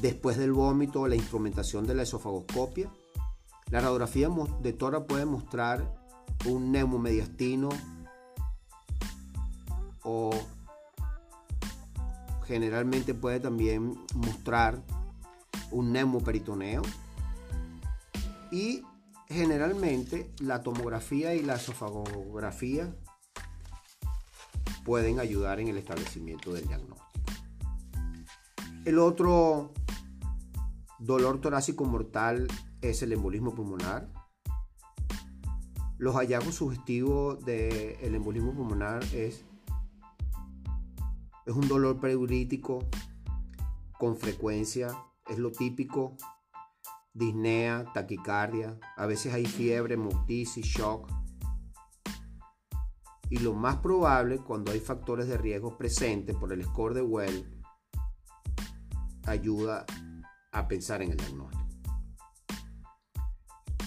Después 0.02 0.36
del 0.38 0.52
vómito, 0.52 1.08
la 1.08 1.16
instrumentación 1.16 1.86
de 1.86 1.94
la 1.94 2.02
esofagoscopia. 2.02 2.90
La 3.70 3.82
radiografía 3.82 4.30
de 4.62 4.74
tora 4.74 5.06
puede 5.06 5.26
mostrar 5.26 5.96
un 6.48 6.72
neumomediastino 6.72 7.70
o 10.02 10.32
generalmente 12.48 13.14
puede 13.14 13.40
también 13.40 13.96
mostrar 14.16 14.82
un 15.70 15.92
neumoperitoneo 15.92 16.82
y 18.52 18.82
generalmente 19.32 20.32
la 20.40 20.62
tomografía 20.62 21.34
y 21.34 21.42
la 21.42 21.56
esofagografía 21.56 22.94
pueden 24.84 25.20
ayudar 25.20 25.60
en 25.60 25.68
el 25.70 25.78
establecimiento 25.78 26.54
del 26.54 26.68
diagnóstico. 26.68 27.02
El 28.84 29.00
otro 29.00 29.72
dolor 31.00 31.40
torácico 31.40 31.86
mortal 31.86 32.48
es 32.82 33.02
el 33.04 33.14
embolismo 33.14 33.54
pulmonar. 33.54 34.10
Los 35.98 36.16
hallazgos 36.16 36.56
sugestivos 36.56 37.44
del 37.46 38.16
embolismo 38.16 38.54
pulmonar 38.54 39.04
es, 39.14 39.46
es 41.46 41.56
un 41.56 41.68
dolor 41.68 42.00
preurítico 42.00 42.80
con 44.00 44.18
frecuencia, 44.18 44.98
es 45.30 45.38
lo 45.38 45.52
típico, 45.52 46.18
disnea, 47.14 47.86
taquicardia, 47.94 48.80
a 48.98 49.06
veces 49.06 49.34
hay 49.34 49.46
fiebre, 49.46 49.98
muctisis, 49.98 50.66
shock. 50.66 51.12
Y 53.30 53.40
lo 53.40 53.54
más 53.54 53.78
probable, 53.78 54.40
cuando 54.40 54.72
hay 54.72 54.80
factores 54.80 55.28
de 55.28 55.38
riesgo 55.38 55.78
presentes 55.78 56.36
por 56.36 56.52
el 56.52 56.64
score 56.64 56.94
de 56.94 57.02
Well, 57.02 57.64
ayuda 59.26 59.86
a 60.52 60.68
pensar 60.68 61.02
en 61.02 61.12
el 61.12 61.18
diagnóstico. 61.18 61.62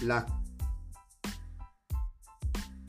Las 0.01 0.25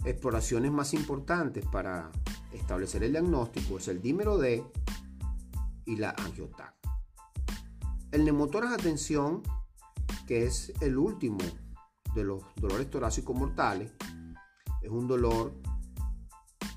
exploraciones 0.04 0.72
más 0.72 0.94
importantes 0.94 1.64
para 1.66 2.10
establecer 2.52 3.02
el 3.04 3.12
diagnóstico 3.12 3.78
es 3.78 3.88
el 3.88 4.00
dímero 4.00 4.38
D 4.38 4.64
y 5.84 5.96
la 5.96 6.10
angiotac. 6.10 6.74
El 8.12 8.24
neumotoras 8.24 8.72
atención, 8.72 9.42
que 10.26 10.44
es 10.44 10.72
el 10.80 10.98
último 10.98 11.38
de 12.14 12.24
los 12.24 12.42
dolores 12.56 12.90
torácicos 12.90 13.36
mortales, 13.36 13.92
es 14.82 14.90
un 14.90 15.06
dolor 15.06 15.54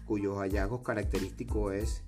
cuyos 0.06 0.38
hallazgos 0.38 0.82
característicos 0.82 1.74
es 1.74 2.04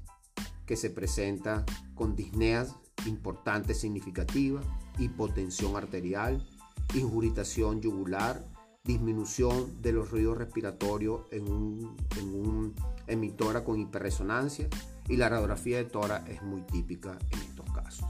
que 0.65 0.75
se 0.75 0.89
presenta 0.89 1.65
con 1.95 2.15
disneas 2.15 2.75
importante 3.05 3.73
significativa, 3.73 4.61
hipotensión 4.97 5.75
arterial, 5.75 6.45
injuritación 6.93 7.81
yugular, 7.81 8.45
disminución 8.83 9.81
de 9.81 9.93
los 9.93 10.09
ruidos 10.11 10.37
respiratorios 10.37 11.21
en 11.31 11.51
un, 11.51 11.95
en 12.17 12.73
emitora 13.07 13.63
con 13.63 13.79
hiperresonancia 13.79 14.67
y 15.07 15.17
la 15.17 15.29
radiografía 15.29 15.77
de 15.77 15.85
tora 15.85 16.25
es 16.27 16.41
muy 16.41 16.61
típica 16.63 17.17
en 17.29 17.39
estos 17.39 17.71
casos. 17.71 18.07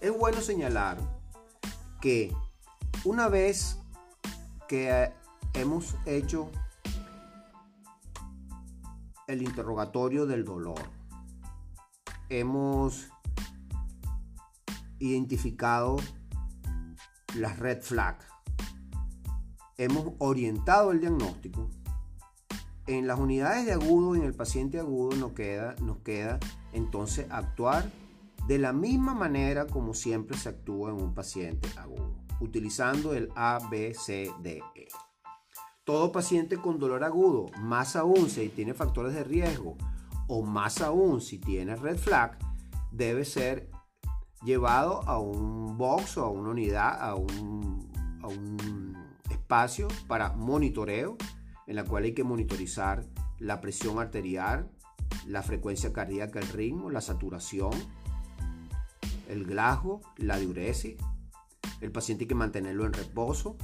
Es 0.00 0.16
bueno 0.16 0.40
señalar 0.40 1.19
que 2.00 2.34
una 3.04 3.28
vez 3.28 3.78
que 4.68 5.12
hemos 5.54 5.96
hecho 6.06 6.50
el 9.26 9.42
interrogatorio 9.42 10.26
del 10.26 10.44
dolor, 10.44 10.80
hemos 12.28 13.08
identificado 14.98 15.96
las 17.36 17.58
red 17.58 17.80
flags. 17.80 18.26
Hemos 19.76 20.12
orientado 20.18 20.92
el 20.92 21.00
diagnóstico. 21.00 21.70
En 22.86 23.06
las 23.06 23.18
unidades 23.18 23.66
de 23.66 23.72
agudo, 23.72 24.16
en 24.16 24.24
el 24.24 24.34
paciente 24.34 24.78
agudo, 24.78 25.16
nos 25.16 25.32
queda, 25.32 25.74
nos 25.80 25.98
queda 25.98 26.38
entonces 26.72 27.26
actuar 27.30 27.90
de 28.50 28.58
la 28.58 28.72
misma 28.72 29.14
manera 29.14 29.68
como 29.68 29.94
siempre 29.94 30.36
se 30.36 30.48
actúa 30.48 30.90
en 30.90 30.96
un 30.96 31.14
paciente 31.14 31.68
agudo, 31.78 32.16
utilizando 32.40 33.14
el 33.14 33.28
A, 33.36 33.60
B, 33.70 33.94
C, 33.94 34.28
D, 34.42 34.60
E. 34.74 34.88
Todo 35.84 36.10
paciente 36.10 36.56
con 36.56 36.80
dolor 36.80 37.04
agudo, 37.04 37.46
más 37.60 37.94
aún 37.94 38.28
si 38.28 38.48
tiene 38.48 38.74
factores 38.74 39.14
de 39.14 39.22
riesgo 39.22 39.76
o 40.26 40.42
más 40.42 40.80
aún 40.80 41.20
si 41.20 41.38
tiene 41.38 41.76
red 41.76 41.96
flag, 41.96 42.38
debe 42.90 43.24
ser 43.24 43.70
llevado 44.42 45.08
a 45.08 45.20
un 45.20 45.78
box 45.78 46.18
o 46.18 46.24
a 46.24 46.30
una 46.30 46.50
unidad, 46.50 47.00
a 47.00 47.14
un, 47.14 47.88
espacio 49.30 49.86
para 50.08 50.32
monitoreo, 50.32 51.16
en 51.68 51.76
la 51.76 51.84
cual 51.84 52.02
hay 52.02 52.14
que 52.14 52.24
monitorizar 52.24 53.04
la 53.38 53.60
presión 53.60 54.00
arterial, 54.00 54.72
la 55.24 55.42
frecuencia 55.44 55.92
cardíaca, 55.92 56.40
el 56.40 56.48
ritmo, 56.48 56.90
la 56.90 57.00
saturación, 57.00 57.70
el 59.30 59.44
glasgo, 59.44 60.00
la 60.16 60.38
diuresis. 60.38 60.96
El 61.80 61.92
paciente 61.92 62.24
hay 62.24 62.28
que 62.28 62.34
mantenerlo 62.34 62.84
en 62.84 62.92
reposo. 62.92 63.56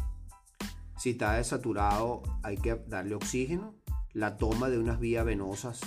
Si 0.98 1.10
está 1.10 1.34
desaturado 1.34 2.22
hay 2.42 2.56
que 2.56 2.74
darle 2.86 3.14
oxígeno. 3.14 3.74
La 4.12 4.36
toma 4.36 4.70
de 4.70 4.78
unas 4.78 4.98
vías 4.98 5.26
venosas 5.26 5.80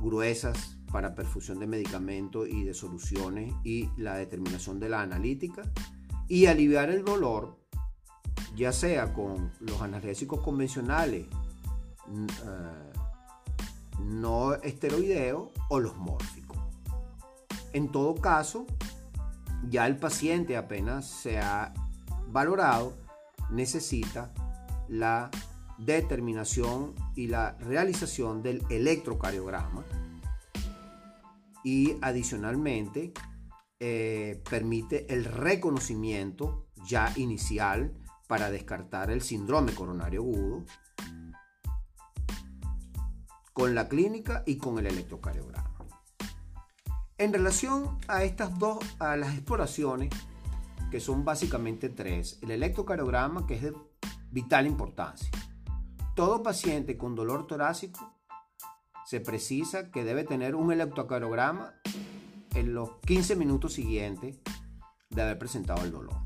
gruesas 0.00 0.78
para 0.92 1.14
perfusión 1.14 1.58
de 1.58 1.66
medicamentos 1.66 2.48
y 2.48 2.62
de 2.62 2.72
soluciones 2.72 3.52
y 3.64 3.90
la 3.96 4.14
determinación 4.14 4.78
de 4.78 4.88
la 4.88 5.02
analítica 5.02 5.62
y 6.28 6.46
aliviar 6.46 6.90
el 6.90 7.04
dolor 7.04 7.58
ya 8.56 8.72
sea 8.72 9.12
con 9.12 9.52
los 9.60 9.80
analgésicos 9.82 10.40
convencionales 10.40 11.26
eh, 11.26 12.92
no 14.00 14.54
esteroideos 14.54 15.50
o 15.68 15.80
los 15.80 15.96
mórficos. 15.96 16.58
En 17.72 17.90
todo 17.92 18.14
caso, 18.14 18.66
ya 19.68 19.86
el 19.86 19.96
paciente 19.96 20.56
apenas 20.56 21.06
se 21.06 21.38
ha 21.38 21.72
valorado, 22.28 22.96
necesita 23.50 24.32
la 24.88 25.30
determinación 25.78 26.94
y 27.14 27.28
la 27.28 27.52
realización 27.58 28.42
del 28.42 28.64
electrocardiograma 28.68 29.84
y 31.64 31.96
adicionalmente 32.02 33.12
eh, 33.80 34.42
permite 34.48 35.12
el 35.12 35.24
reconocimiento 35.24 36.66
ya 36.88 37.12
inicial 37.16 37.94
para 38.26 38.50
descartar 38.50 39.10
el 39.10 39.22
síndrome 39.22 39.72
coronario 39.74 40.20
agudo 40.20 40.64
con 43.52 43.74
la 43.74 43.88
clínica 43.88 44.44
y 44.46 44.56
con 44.56 44.78
el 44.78 44.86
electrocardiograma. 44.86 45.77
En 47.18 47.32
relación 47.32 47.98
a 48.06 48.22
estas 48.22 48.56
dos, 48.60 48.78
a 49.00 49.16
las 49.16 49.34
exploraciones, 49.34 50.10
que 50.88 51.00
son 51.00 51.24
básicamente 51.24 51.88
tres, 51.88 52.38
el 52.42 52.52
electrocardiograma 52.52 53.44
que 53.44 53.56
es 53.56 53.62
de 53.62 53.74
vital 54.30 54.68
importancia. 54.68 55.28
Todo 56.14 56.44
paciente 56.44 56.96
con 56.96 57.16
dolor 57.16 57.48
torácico 57.48 58.14
se 59.04 59.20
precisa 59.20 59.90
que 59.90 60.04
debe 60.04 60.22
tener 60.22 60.54
un 60.54 60.70
electrocardiograma 60.70 61.74
en 62.54 62.72
los 62.72 62.90
15 63.04 63.34
minutos 63.34 63.72
siguientes 63.72 64.38
de 65.10 65.22
haber 65.22 65.40
presentado 65.40 65.84
el 65.84 65.90
dolor. 65.90 66.20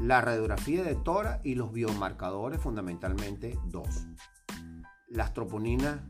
La 0.00 0.20
radiografía 0.20 0.82
de 0.82 0.96
tora 0.96 1.40
y 1.44 1.54
los 1.54 1.72
biomarcadores, 1.72 2.60
fundamentalmente 2.60 3.56
dos. 3.66 4.04
Las 5.06 5.32
troponinas 5.32 6.00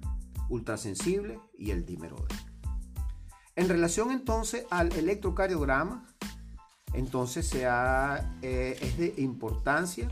ultrasensibles 0.49 1.39
y 1.59 1.73
el 1.73 1.85
dímero 1.85 2.17
D. 2.17 2.48
En 3.59 3.69
relación 3.69 4.13
entonces 4.13 4.67
al 4.71 4.93
electrocardiograma, 4.93 6.07
entonces 6.93 7.45
se 7.45 7.65
eh, 7.65 8.79
es 8.81 8.99
de 8.99 9.15
importancia, 9.17 10.09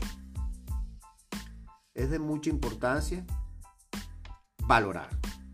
es 1.93 2.09
de 2.09 2.19
mucha 2.19 2.49
importancia 2.49 3.25
valorar. 4.65 5.07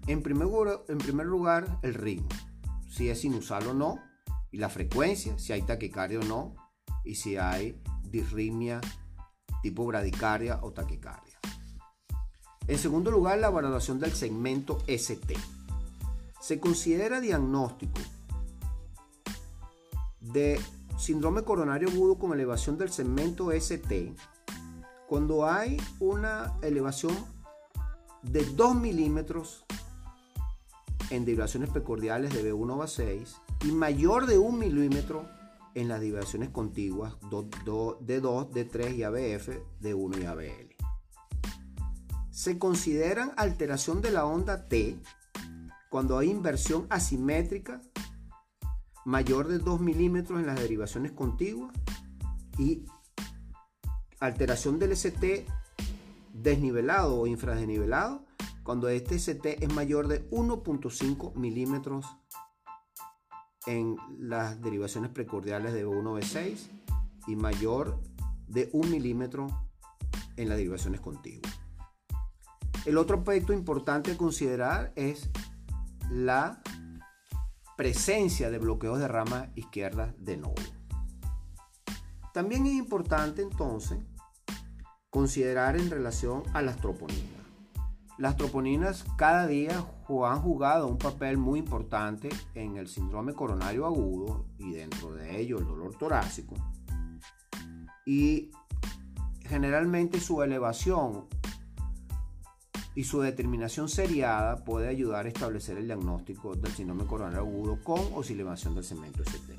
En 0.07 0.23
primer, 0.23 0.47
en 0.87 0.97
primer 0.97 1.27
lugar, 1.27 1.77
el 1.83 1.93
ritmo, 1.93 2.29
si 2.89 3.09
es 3.09 3.21
sinusal 3.21 3.67
o 3.67 3.75
no, 3.75 3.99
y 4.49 4.57
la 4.57 4.69
frecuencia, 4.69 5.37
si 5.37 5.53
hay 5.53 5.61
taquicardia 5.61 6.19
o 6.19 6.23
no, 6.23 6.55
y 7.05 7.13
si 7.13 7.37
hay 7.37 7.79
disritmia 8.09 8.81
tipo 9.61 9.85
bradicardia 9.85 10.57
o 10.63 10.71
taquicardia. 10.71 11.37
En 12.65 12.79
segundo 12.79 13.11
lugar, 13.11 13.37
la 13.37 13.51
valoración 13.51 13.99
del 13.99 14.13
segmento 14.13 14.83
ST. 14.87 15.35
Se 16.43 16.59
considera 16.59 17.21
diagnóstico 17.21 18.01
de 20.19 20.59
síndrome 20.97 21.43
coronario 21.43 21.87
agudo 21.87 22.19
con 22.19 22.33
elevación 22.33 22.77
del 22.77 22.91
segmento 22.91 23.53
ST 23.53 24.13
cuando 25.07 25.47
hay 25.47 25.77
una 26.01 26.51
elevación 26.61 27.15
de 28.23 28.43
2 28.43 28.75
milímetros 28.75 29.63
en 31.11 31.23
derivaciones 31.23 31.69
precordiales 31.69 32.33
de 32.33 32.53
B1 32.53 32.83
a 32.83 32.87
6 32.87 33.37
y 33.63 33.71
mayor 33.71 34.25
de 34.25 34.37
1 34.37 34.57
milímetro 34.57 35.25
en 35.75 35.87
las 35.87 36.01
derivaciones 36.01 36.49
contiguas 36.49 37.15
de 38.01 38.19
2, 38.19 38.51
de 38.51 38.65
3 38.65 38.93
y 38.95 39.03
ABF 39.03 39.47
de 39.79 39.93
1 39.93 40.19
y 40.19 40.25
ABL. 40.25 40.75
Se 42.31 42.59
consideran 42.59 43.31
alteración 43.37 44.01
de 44.01 44.11
la 44.11 44.25
onda 44.25 44.67
T 44.67 44.99
cuando 45.93 46.17
hay 46.17 46.31
inversión 46.31 46.87
asimétrica 46.89 47.79
mayor 49.05 49.47
de 49.47 49.59
2 49.59 49.79
milímetros 49.79 50.39
en 50.39 50.47
las 50.47 50.59
derivaciones 50.59 51.11
contiguas 51.11 51.71
y 52.57 52.87
alteración 54.19 54.79
del 54.79 54.93
ST 54.93 55.45
desnivelado 56.33 57.19
o 57.19 57.27
infradesnivelado 57.27 58.25
cuando 58.63 58.89
este 58.89 59.17
ST 59.17 59.63
es 59.63 59.71
mayor 59.71 60.07
de 60.07 60.27
1.5 60.31 61.35
milímetros 61.35 62.07
en 63.67 63.95
las 64.17 64.59
derivaciones 64.63 65.11
precordiales 65.11 65.73
de 65.73 65.85
B1B6 65.85 66.71
y 67.27 67.35
mayor 67.35 68.01
de 68.47 68.67
1 68.73 68.89
milímetro 68.89 69.45
en 70.37 70.49
las 70.49 70.57
derivaciones 70.57 71.01
contiguas. 71.01 71.53
El 72.85 72.97
otro 72.97 73.19
aspecto 73.19 73.53
importante 73.53 74.13
a 74.13 74.17
considerar 74.17 74.91
es 74.95 75.29
la 76.13 76.61
presencia 77.75 78.51
de 78.51 78.59
bloqueos 78.59 78.99
de 78.99 79.07
rama 79.07 79.49
izquierda 79.55 80.13
de 80.19 80.37
nodo. 80.37 80.53
También 82.33 82.67
es 82.67 82.73
importante 82.73 83.41
entonces 83.41 83.97
considerar 85.09 85.75
en 85.75 85.89
relación 85.89 86.43
a 86.53 86.61
las 86.61 86.77
troponinas. 86.77 87.23
Las 88.19 88.37
troponinas 88.37 89.05
cada 89.17 89.47
día 89.47 89.85
han 90.27 90.41
jugado 90.41 90.87
un 90.87 90.99
papel 90.99 91.37
muy 91.37 91.59
importante 91.59 92.29
en 92.53 92.77
el 92.77 92.87
síndrome 92.87 93.33
coronario 93.33 93.87
agudo 93.87 94.45
y 94.59 94.71
dentro 94.71 95.15
de 95.15 95.41
ello 95.41 95.57
el 95.57 95.65
dolor 95.65 95.95
torácico. 95.97 96.55
Y 98.05 98.51
generalmente 99.41 100.19
su 100.19 100.43
elevación 100.43 101.27
y 102.95 103.03
su 103.05 103.21
determinación 103.21 103.89
seriada 103.89 104.63
puede 104.63 104.87
ayudar 104.87 105.25
a 105.25 105.29
establecer 105.29 105.77
el 105.77 105.85
diagnóstico 105.85 106.55
del 106.55 106.71
síndrome 106.71 107.05
coronario 107.05 107.39
agudo 107.39 107.83
con 107.83 108.01
o 108.13 108.23
sin 108.23 108.35
elevación 108.35 108.75
del 108.75 108.83
cemento 108.83 109.23
ST. 109.23 109.57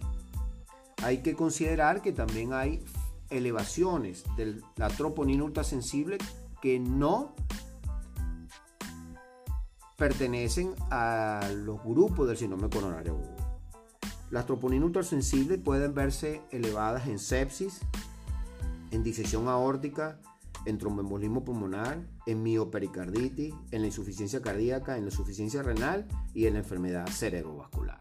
Hay 1.03 1.19
que 1.19 1.35
considerar 1.35 2.01
que 2.03 2.13
también 2.13 2.53
hay 2.53 2.85
elevaciones 3.31 4.25
de 4.37 4.61
la 4.77 4.89
troponina 4.89 5.45
ultrasensible 5.45 6.19
que 6.63 6.79
no 6.79 7.35
pertenecen 9.97 10.75
a 10.91 11.49
los 11.55 11.83
grupos 11.83 12.29
del 12.29 12.37
síndrome 12.37 12.69
coronario 12.69 13.13
agudo. 13.13 13.35
Las 14.31 14.47
troponinas 14.47 14.87
ultrasensibles 14.87 15.61
pueden 15.61 15.95
verse 15.95 16.41
elevadas 16.51 17.07
en 17.07 17.19
sepsis, 17.19 17.81
en 18.91 19.05
disección 19.05 19.49
aórtica, 19.49 20.19
en 20.67 20.79
tromboembolismo 20.79 21.45
pulmonar, 21.45 21.99
en 22.27 22.43
miopericarditis, 22.43 23.55
en 23.71 23.81
la 23.81 23.87
insuficiencia 23.87 24.41
cardíaca, 24.41 24.97
en 24.97 25.05
la 25.05 25.11
insuficiencia 25.11 25.63
renal 25.63 26.07
y 26.33 26.47
en 26.47 26.55
la 26.55 26.61
enfermedad 26.61 27.07
cerebrovascular. 27.07 28.01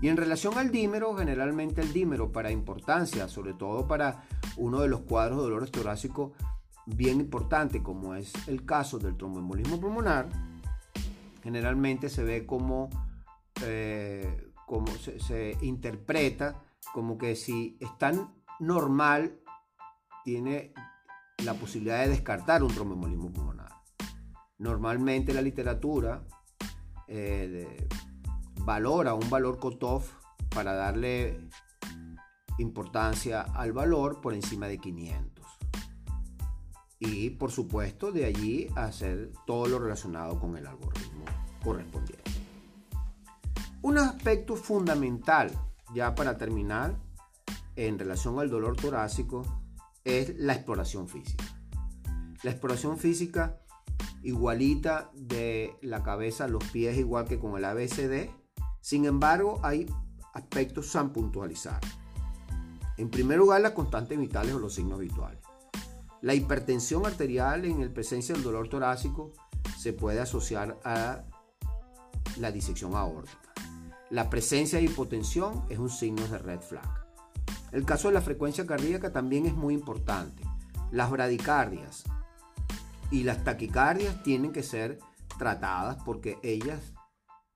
Y 0.00 0.08
en 0.08 0.16
relación 0.16 0.56
al 0.58 0.70
dímero, 0.70 1.14
generalmente 1.16 1.80
el 1.80 1.92
dímero 1.92 2.30
para 2.30 2.52
importancia, 2.52 3.28
sobre 3.28 3.54
todo 3.54 3.88
para 3.88 4.24
uno 4.56 4.80
de 4.80 4.88
los 4.88 5.00
cuadros 5.00 5.38
de 5.38 5.44
dolores 5.44 5.70
torácicos 5.72 6.32
bien 6.86 7.20
importante, 7.20 7.82
como 7.82 8.14
es 8.14 8.32
el 8.46 8.64
caso 8.64 8.98
del 8.98 9.16
tromboembolismo 9.16 9.80
pulmonar, 9.80 10.28
generalmente 11.42 12.08
se 12.08 12.22
ve 12.22 12.46
como, 12.46 12.88
eh, 13.62 14.50
como 14.66 14.86
se, 14.86 15.18
se 15.18 15.56
interpreta 15.62 16.62
como 16.92 17.18
que 17.18 17.36
si 17.36 17.76
es 17.80 17.98
tan 17.98 18.34
normal, 18.60 19.40
tiene 20.24 20.72
la 21.44 21.54
posibilidad 21.54 22.00
de 22.02 22.08
descartar 22.08 22.62
un 22.62 22.74
tromboembolismo 22.74 23.32
pulmonar. 23.32 23.72
Normalmente 24.58 25.32
la 25.32 25.42
literatura 25.42 26.24
eh, 27.06 27.88
valora 28.60 29.14
un 29.14 29.30
valor 29.30 29.58
cutoff 29.58 30.12
para 30.48 30.74
darle 30.74 31.48
importancia 32.58 33.42
al 33.42 33.72
valor 33.72 34.20
por 34.20 34.34
encima 34.34 34.66
de 34.66 34.78
500. 34.78 35.46
Y 37.00 37.30
por 37.30 37.52
supuesto 37.52 38.10
de 38.10 38.24
allí 38.24 38.68
hacer 38.74 39.32
todo 39.46 39.66
lo 39.66 39.78
relacionado 39.78 40.40
con 40.40 40.56
el 40.56 40.66
algoritmo 40.66 41.24
correspondiente. 41.62 42.30
Un 43.82 43.98
aspecto 43.98 44.56
fundamental, 44.56 45.52
ya 45.94 46.14
para 46.16 46.36
terminar, 46.36 46.96
en 47.76 47.96
relación 47.96 48.40
al 48.40 48.50
dolor 48.50 48.76
torácico, 48.76 49.57
es 50.08 50.38
la 50.38 50.54
exploración 50.54 51.06
física. 51.06 51.44
La 52.42 52.50
exploración 52.50 52.98
física 52.98 53.60
igualita 54.22 55.10
de 55.14 55.76
la 55.82 56.02
cabeza 56.02 56.44
a 56.44 56.48
los 56.48 56.64
pies 56.64 56.96
igual 56.96 57.26
que 57.26 57.38
con 57.38 57.56
el 57.56 57.64
ABCD. 57.64 58.30
Sin 58.80 59.04
embargo, 59.04 59.60
hay 59.62 59.86
aspectos 60.34 60.88
san 60.88 61.12
puntualizar. 61.12 61.80
En 62.96 63.10
primer 63.10 63.38
lugar, 63.38 63.60
las 63.60 63.72
constantes 63.72 64.18
vitales 64.18 64.54
o 64.54 64.58
los 64.58 64.74
signos 64.74 64.98
habituales. 64.98 65.40
La 66.20 66.34
hipertensión 66.34 67.06
arterial 67.06 67.64
en 67.64 67.80
el 67.80 67.92
presencia 67.92 68.34
del 68.34 68.42
dolor 68.42 68.68
torácico 68.68 69.32
se 69.78 69.92
puede 69.92 70.20
asociar 70.20 70.80
a 70.84 71.24
la 72.38 72.50
disección 72.50 72.94
aórtica. 72.94 73.52
La 74.10 74.30
presencia 74.30 74.78
de 74.78 74.86
hipotensión 74.86 75.64
es 75.68 75.78
un 75.78 75.90
signo 75.90 76.26
de 76.26 76.38
red 76.38 76.60
flag. 76.60 76.97
El 77.72 77.84
caso 77.84 78.08
de 78.08 78.14
la 78.14 78.22
frecuencia 78.22 78.66
cardíaca 78.66 79.12
también 79.12 79.46
es 79.46 79.54
muy 79.54 79.74
importante. 79.74 80.42
Las 80.90 81.10
bradicardias 81.10 82.04
y 83.10 83.24
las 83.24 83.44
taquicardias 83.44 84.22
tienen 84.22 84.52
que 84.52 84.62
ser 84.62 84.98
tratadas 85.38 86.02
porque 86.04 86.38
ellas 86.42 86.94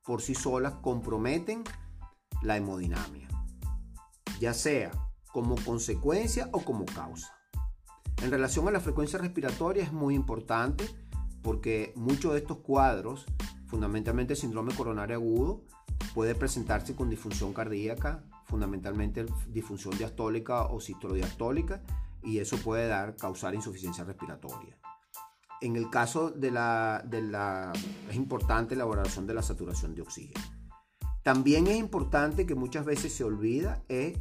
por 0.05 0.21
sí 0.21 0.35
solas 0.35 0.75
comprometen 0.83 1.65
la 2.43 2.57
hemodinamia, 2.57 3.29
ya 4.41 4.53
sea 4.53 4.91
como 5.33 5.55
consecuencia 5.65 6.49
o 6.53 6.61
como 6.61 6.85
causa. 6.85 7.35
En 8.23 8.31
relación 8.31 8.69
a 8.69 8.71
la 8.71 8.81
frecuencia 8.81 9.19
respiratoria 9.19 9.83
es 9.83 9.93
muy 9.93 10.15
importante 10.15 10.85
porque 11.43 11.93
muchos 11.97 12.33
de 12.33 12.39
estos 12.39 12.59
cuadros, 12.59 13.27
fundamentalmente 13.67 14.35
el 14.35 14.39
síndrome 14.39 14.75
coronario 14.75 15.17
agudo, 15.17 15.65
puede 16.15 16.35
presentarse 16.35 16.95
con 16.95 17.11
disfunción 17.11 17.53
cardíaca, 17.53 18.25
fundamentalmente 18.53 19.25
disfunción 19.49 19.97
diastólica 19.97 20.67
o 20.67 20.79
sistoliastólica 20.79 21.81
y 22.23 22.39
eso 22.39 22.59
puede 22.59 22.87
dar, 22.87 23.17
causar 23.17 23.55
insuficiencia 23.55 24.05
respiratoria. 24.05 24.77
En 25.63 25.75
el 25.75 25.89
caso 25.89 26.31
de 26.31 26.51
la, 26.51 27.73
es 28.11 28.15
importante 28.15 28.77
la 28.77 28.83
elaboración 28.83 29.27
de 29.27 29.33
la 29.33 29.41
saturación 29.41 29.95
de 29.95 30.03
oxígeno. 30.03 30.45
También 31.23 31.67
es 31.67 31.79
importante 31.79 32.45
que 32.45 32.55
muchas 32.55 32.85
veces 32.85 33.15
se 33.15 33.25
olvida 33.25 33.83
es 33.89 34.19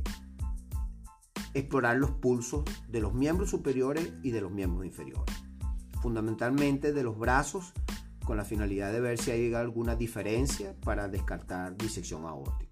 explorar 1.54 1.98
los 1.98 2.12
pulsos 2.12 2.64
de 2.88 3.02
los 3.02 3.14
miembros 3.14 3.50
superiores 3.50 4.14
y 4.24 4.32
de 4.32 4.40
los 4.40 4.52
miembros 4.52 4.86
inferiores. 4.86 5.36
Fundamentalmente 6.02 6.94
de 6.94 7.04
los 7.04 7.20
brazos 7.20 7.74
con 8.24 8.38
la 8.38 8.46
finalidad 8.46 8.94
de 8.94 9.02
ver 9.02 9.18
si 9.18 9.32
hay 9.32 9.54
alguna 9.54 9.98
diferencia 9.98 10.74
para 10.86 11.10
descartar 11.10 11.76
disección 11.76 12.24
aórtica. 12.26 12.71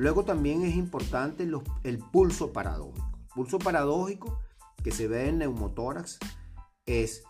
Luego 0.00 0.24
también 0.24 0.62
es 0.64 0.76
importante 0.76 1.46
el 1.84 1.98
pulso 1.98 2.54
paradójico. 2.54 3.18
pulso 3.34 3.58
paradójico 3.58 4.40
que 4.82 4.92
se 4.92 5.08
ve 5.08 5.28
en 5.28 5.36
neumotórax 5.36 6.18
es, 6.86 7.22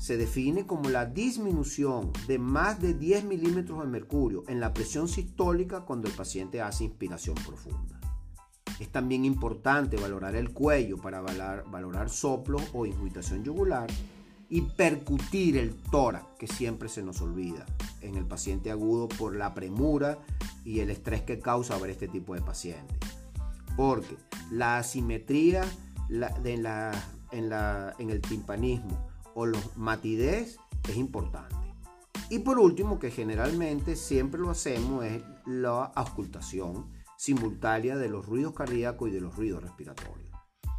se 0.00 0.16
define 0.16 0.66
como 0.66 0.90
la 0.90 1.06
disminución 1.06 2.12
de 2.26 2.40
más 2.40 2.82
de 2.82 2.94
10 2.94 3.22
milímetros 3.22 3.78
de 3.78 3.86
mercurio 3.86 4.42
en 4.48 4.58
la 4.58 4.74
presión 4.74 5.06
sistólica 5.06 5.82
cuando 5.82 6.08
el 6.08 6.14
paciente 6.14 6.60
hace 6.60 6.82
inspiración 6.82 7.36
profunda. 7.36 8.00
Es 8.80 8.88
también 8.88 9.24
importante 9.24 9.96
valorar 9.96 10.34
el 10.34 10.52
cuello 10.52 10.96
para 10.96 11.20
valorar, 11.20 11.70
valorar 11.70 12.10
soplo 12.10 12.58
o 12.72 12.84
ingurgitación 12.84 13.44
yugular 13.44 13.86
y 14.52 14.60
percutir 14.60 15.56
el 15.56 15.74
tórax, 15.90 16.26
que 16.38 16.46
siempre 16.46 16.90
se 16.90 17.02
nos 17.02 17.22
olvida 17.22 17.64
en 18.02 18.16
el 18.16 18.26
paciente 18.26 18.70
agudo 18.70 19.08
por 19.08 19.34
la 19.34 19.54
premura 19.54 20.18
y 20.62 20.80
el 20.80 20.90
estrés 20.90 21.22
que 21.22 21.38
causa 21.38 21.78
ver 21.78 21.88
este 21.88 22.06
tipo 22.06 22.34
de 22.34 22.42
pacientes. 22.42 22.98
Porque 23.78 24.14
la 24.50 24.76
asimetría 24.76 25.64
de 26.10 26.58
la, 26.58 26.92
en, 27.30 27.48
la, 27.48 27.94
en 27.98 28.10
el 28.10 28.20
timpanismo 28.20 29.08
o 29.34 29.46
los 29.46 29.74
matidez 29.78 30.58
es 30.86 30.96
importante. 30.98 31.56
Y 32.28 32.40
por 32.40 32.58
último, 32.58 32.98
que 32.98 33.10
generalmente 33.10 33.96
siempre 33.96 34.38
lo 34.38 34.50
hacemos, 34.50 35.02
es 35.06 35.22
la 35.46 35.84
auscultación 35.84 36.92
simultánea 37.16 37.96
de 37.96 38.10
los 38.10 38.26
ruidos 38.26 38.52
cardíacos 38.52 39.08
y 39.08 39.12
de 39.12 39.22
los 39.22 39.34
ruidos 39.34 39.62
respiratorios. 39.62 40.30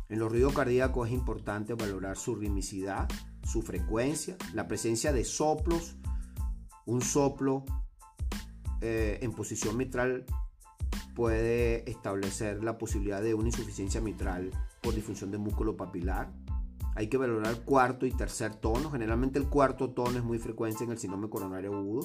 En 0.10 0.20
los 0.20 0.32
ruidos 0.32 0.54
cardíacos 0.54 1.08
es 1.08 1.14
importante 1.16 1.74
valorar 1.74 2.18
su 2.18 2.36
ritmicidad, 2.36 3.10
su 3.44 3.62
frecuencia, 3.62 4.38
la 4.54 4.68
presencia 4.68 5.12
de 5.12 5.26
soplos, 5.26 5.96
un 6.86 7.02
soplo 7.02 7.66
eh, 8.82 9.20
en 9.22 9.32
posición 9.32 9.78
mitral 9.78 10.26
puede 11.16 11.90
establecer 11.90 12.64
la 12.64 12.78
posibilidad 12.78 13.22
de 13.22 13.34
una 13.34 13.48
insuficiencia 13.48 14.02
mitral 14.02 14.52
por 14.82 14.96
disfunción 14.96 15.32
de 15.32 15.38
músculo 15.38 15.78
papilar. 15.78 16.32
Hay 16.96 17.08
que 17.08 17.18
valorar 17.18 17.62
cuarto 17.62 18.06
y 18.06 18.12
tercer 18.12 18.56
tono. 18.56 18.92
Generalmente 18.92 19.40
el 19.40 19.48
cuarto 19.48 19.92
tono 19.92 20.18
es 20.18 20.24
muy 20.24 20.40
frecuente 20.40 20.84
en 20.84 20.92
el 20.92 20.98
síndrome 20.98 21.30
coronario 21.30 21.74
agudo 21.76 22.02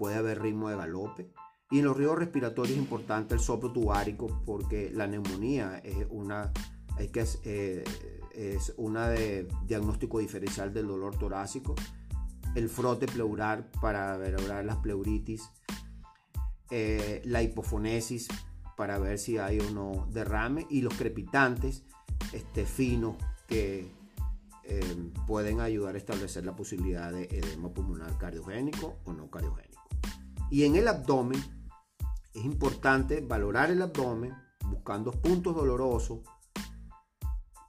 puede 0.00 0.16
haber 0.16 0.40
ritmo 0.40 0.70
de 0.70 0.76
galope. 0.76 1.30
Y 1.70 1.80
en 1.80 1.84
los 1.84 1.96
ríos 1.96 2.18
respiratorios 2.18 2.72
es 2.72 2.82
importante 2.82 3.34
el 3.34 3.40
soplo 3.40 3.70
tubárico 3.70 4.42
porque 4.46 4.90
la 4.90 5.06
neumonía 5.06 5.76
es 5.84 6.06
una, 6.08 6.50
es 6.98 7.10
que 7.10 7.24
eh, 7.44 7.84
es 8.34 8.72
una 8.76 9.08
de 9.08 9.48
diagnóstico 9.66 10.18
diferencial 10.18 10.72
del 10.72 10.86
dolor 10.86 11.16
torácico. 11.16 11.74
El 12.54 12.68
frote 12.68 13.06
pleural 13.06 13.70
para 13.80 14.16
valorar 14.16 14.64
las 14.64 14.76
pleuritis. 14.76 15.50
Eh, 16.70 17.20
la 17.24 17.42
hipofonesis 17.42 18.28
para 18.76 18.98
ver 18.98 19.18
si 19.18 19.38
hay 19.38 19.58
o 19.60 19.70
no 19.70 20.06
derrame. 20.10 20.66
Y 20.70 20.82
los 20.82 20.94
crepitantes 20.94 21.84
este, 22.32 22.66
finos 22.66 23.16
que 23.46 23.92
eh, 24.64 25.10
pueden 25.26 25.60
ayudar 25.60 25.96
a 25.96 25.98
establecer 25.98 26.44
la 26.44 26.54
posibilidad 26.54 27.12
de 27.12 27.24
edema 27.24 27.70
pulmonar 27.70 28.16
cardiogénico 28.18 28.98
o 29.04 29.12
no 29.12 29.30
cardiogénico. 29.30 29.82
Y 30.50 30.64
en 30.64 30.76
el 30.76 30.86
abdomen 30.88 31.42
es 32.34 32.44
importante 32.44 33.20
valorar 33.20 33.70
el 33.70 33.82
abdomen 33.82 34.34
buscando 34.66 35.10
puntos 35.10 35.56
dolorosos, 35.56 36.20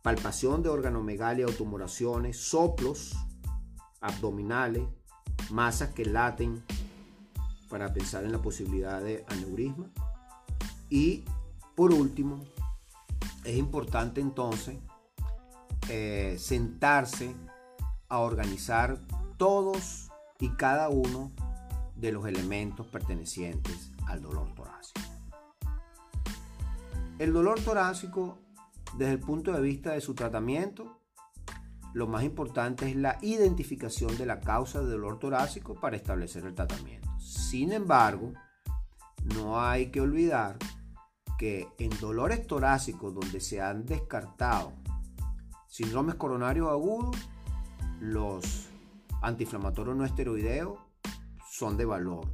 palpación 0.01 0.63
de 0.63 0.69
organomegalia 0.69 1.45
o 1.45 1.51
tumoraciones, 1.51 2.37
soplos 2.37 3.15
abdominales, 3.99 4.83
masas 5.49 5.93
que 5.93 6.05
laten 6.05 6.63
para 7.69 7.93
pensar 7.93 8.23
en 8.25 8.31
la 8.31 8.41
posibilidad 8.41 9.01
de 9.01 9.25
aneurisma. 9.27 9.89
Y 10.89 11.23
por 11.75 11.93
último, 11.93 12.43
es 13.43 13.57
importante 13.57 14.21
entonces 14.21 14.77
eh, 15.89 16.35
sentarse 16.39 17.35
a 18.09 18.19
organizar 18.19 18.99
todos 19.37 20.09
y 20.39 20.49
cada 20.49 20.89
uno 20.89 21.31
de 21.95 22.11
los 22.11 22.25
elementos 22.25 22.87
pertenecientes 22.87 23.91
al 24.07 24.21
dolor 24.21 24.53
torácico. 24.53 25.01
El 27.19 27.33
dolor 27.33 27.59
torácico, 27.59 28.39
desde 28.97 29.13
el 29.13 29.19
punto 29.19 29.51
de 29.51 29.62
vista 29.62 29.91
de 29.91 30.01
su 30.01 30.13
tratamiento, 30.13 30.99
lo 31.93 32.08
más 32.08 32.23
importante 32.23 32.89
es 32.89 32.95
la 32.95 33.17
identificación 33.21 34.17
de 34.17 34.25
la 34.25 34.39
causa 34.39 34.80
del 34.80 34.91
dolor 34.91 35.19
torácico 35.19 35.75
para 35.75 35.97
establecer 35.97 36.45
el 36.45 36.56
tratamiento. 36.56 37.10
Sin 37.19 37.73
embargo, 37.73 38.34
no 39.36 39.62
hay 39.62 39.91
que 39.91 40.01
olvidar 40.01 40.58
que 41.38 41.67
en 41.80 41.89
dolores 41.99 42.47
torácicos 42.47 43.13
donde 43.13 43.39
se 43.41 43.62
han 43.62 43.86
descartado 43.86 44.73
síndromes 45.67 46.15
coronarios 46.15 46.69
agudos, 46.69 47.15
los 47.99 48.67
antiinflamatorios 49.21 49.95
no 49.95 50.06
esteroideos 50.06 50.80
son 51.49 51.77
de 51.77 51.86
valor. 51.86 52.30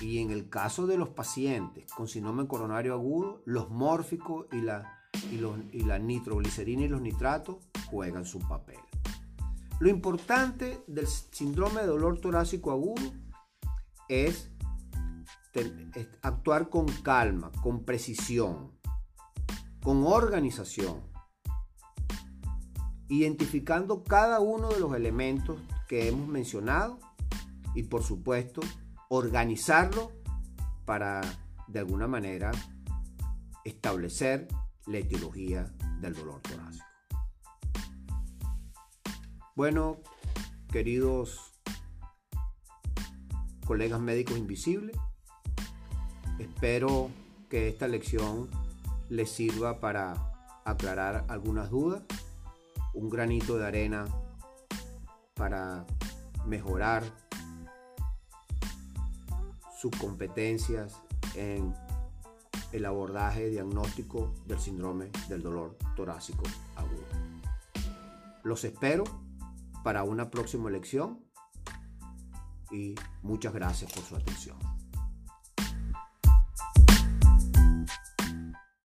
Y 0.00 0.18
en 0.18 0.30
el 0.30 0.48
caso 0.48 0.86
de 0.86 0.96
los 0.96 1.08
pacientes 1.08 1.90
con 1.92 2.08
síndrome 2.08 2.46
coronario 2.46 2.94
agudo, 2.94 3.42
los 3.44 3.68
mórficos 3.68 4.46
y 4.52 4.60
la, 4.60 4.97
y, 5.30 5.76
y 5.76 5.82
la 5.82 5.98
nitroglicerina 5.98 6.84
y 6.84 6.88
los 6.88 7.00
nitratos 7.00 7.56
juegan 7.90 8.24
su 8.24 8.38
papel. 8.40 8.78
Lo 9.80 9.88
importante 9.88 10.82
del 10.86 11.06
síndrome 11.06 11.82
de 11.82 11.86
dolor 11.86 12.20
torácico 12.20 12.72
agudo 12.72 13.12
es 14.08 14.50
actuar 16.22 16.68
con 16.68 16.86
calma, 16.86 17.50
con 17.62 17.84
precisión, 17.84 18.72
con 19.82 20.04
organización 20.04 21.08
identificando 23.08 24.04
cada 24.04 24.40
uno 24.40 24.68
de 24.68 24.80
los 24.80 24.94
elementos 24.94 25.58
que 25.88 26.08
hemos 26.08 26.28
mencionado 26.28 26.98
y 27.74 27.84
por 27.84 28.02
supuesto 28.02 28.60
organizarlo 29.08 30.12
para 30.84 31.22
de 31.66 31.78
alguna 31.78 32.06
manera 32.06 32.50
establecer 33.64 34.48
la 34.88 34.98
etiología 34.98 35.72
del 36.00 36.14
dolor 36.14 36.40
torácico. 36.42 36.86
Bueno, 39.54 39.98
queridos 40.70 41.52
colegas 43.66 44.00
médicos 44.00 44.38
invisibles, 44.38 44.96
espero 46.38 47.10
que 47.48 47.68
esta 47.68 47.88
lección 47.88 48.48
les 49.08 49.30
sirva 49.30 49.80
para 49.80 50.32
aclarar 50.64 51.24
algunas 51.28 51.70
dudas 51.70 52.02
un 52.94 53.10
granito 53.10 53.58
de 53.58 53.66
arena 53.66 54.06
para 55.34 55.86
mejorar 56.46 57.04
sus 59.80 59.92
competencias 59.96 61.00
en 61.36 61.74
el 62.72 62.84
abordaje 62.84 63.48
diagnóstico 63.48 64.34
del 64.46 64.58
síndrome 64.58 65.10
del 65.28 65.42
dolor 65.42 65.76
torácico 65.96 66.44
agudo. 66.76 67.04
Los 68.44 68.64
espero 68.64 69.04
para 69.82 70.04
una 70.04 70.30
próxima 70.30 70.70
lección 70.70 71.20
y 72.70 72.94
muchas 73.22 73.54
gracias 73.54 73.92
por 73.92 74.04
su 74.04 74.16
atención. 74.16 74.77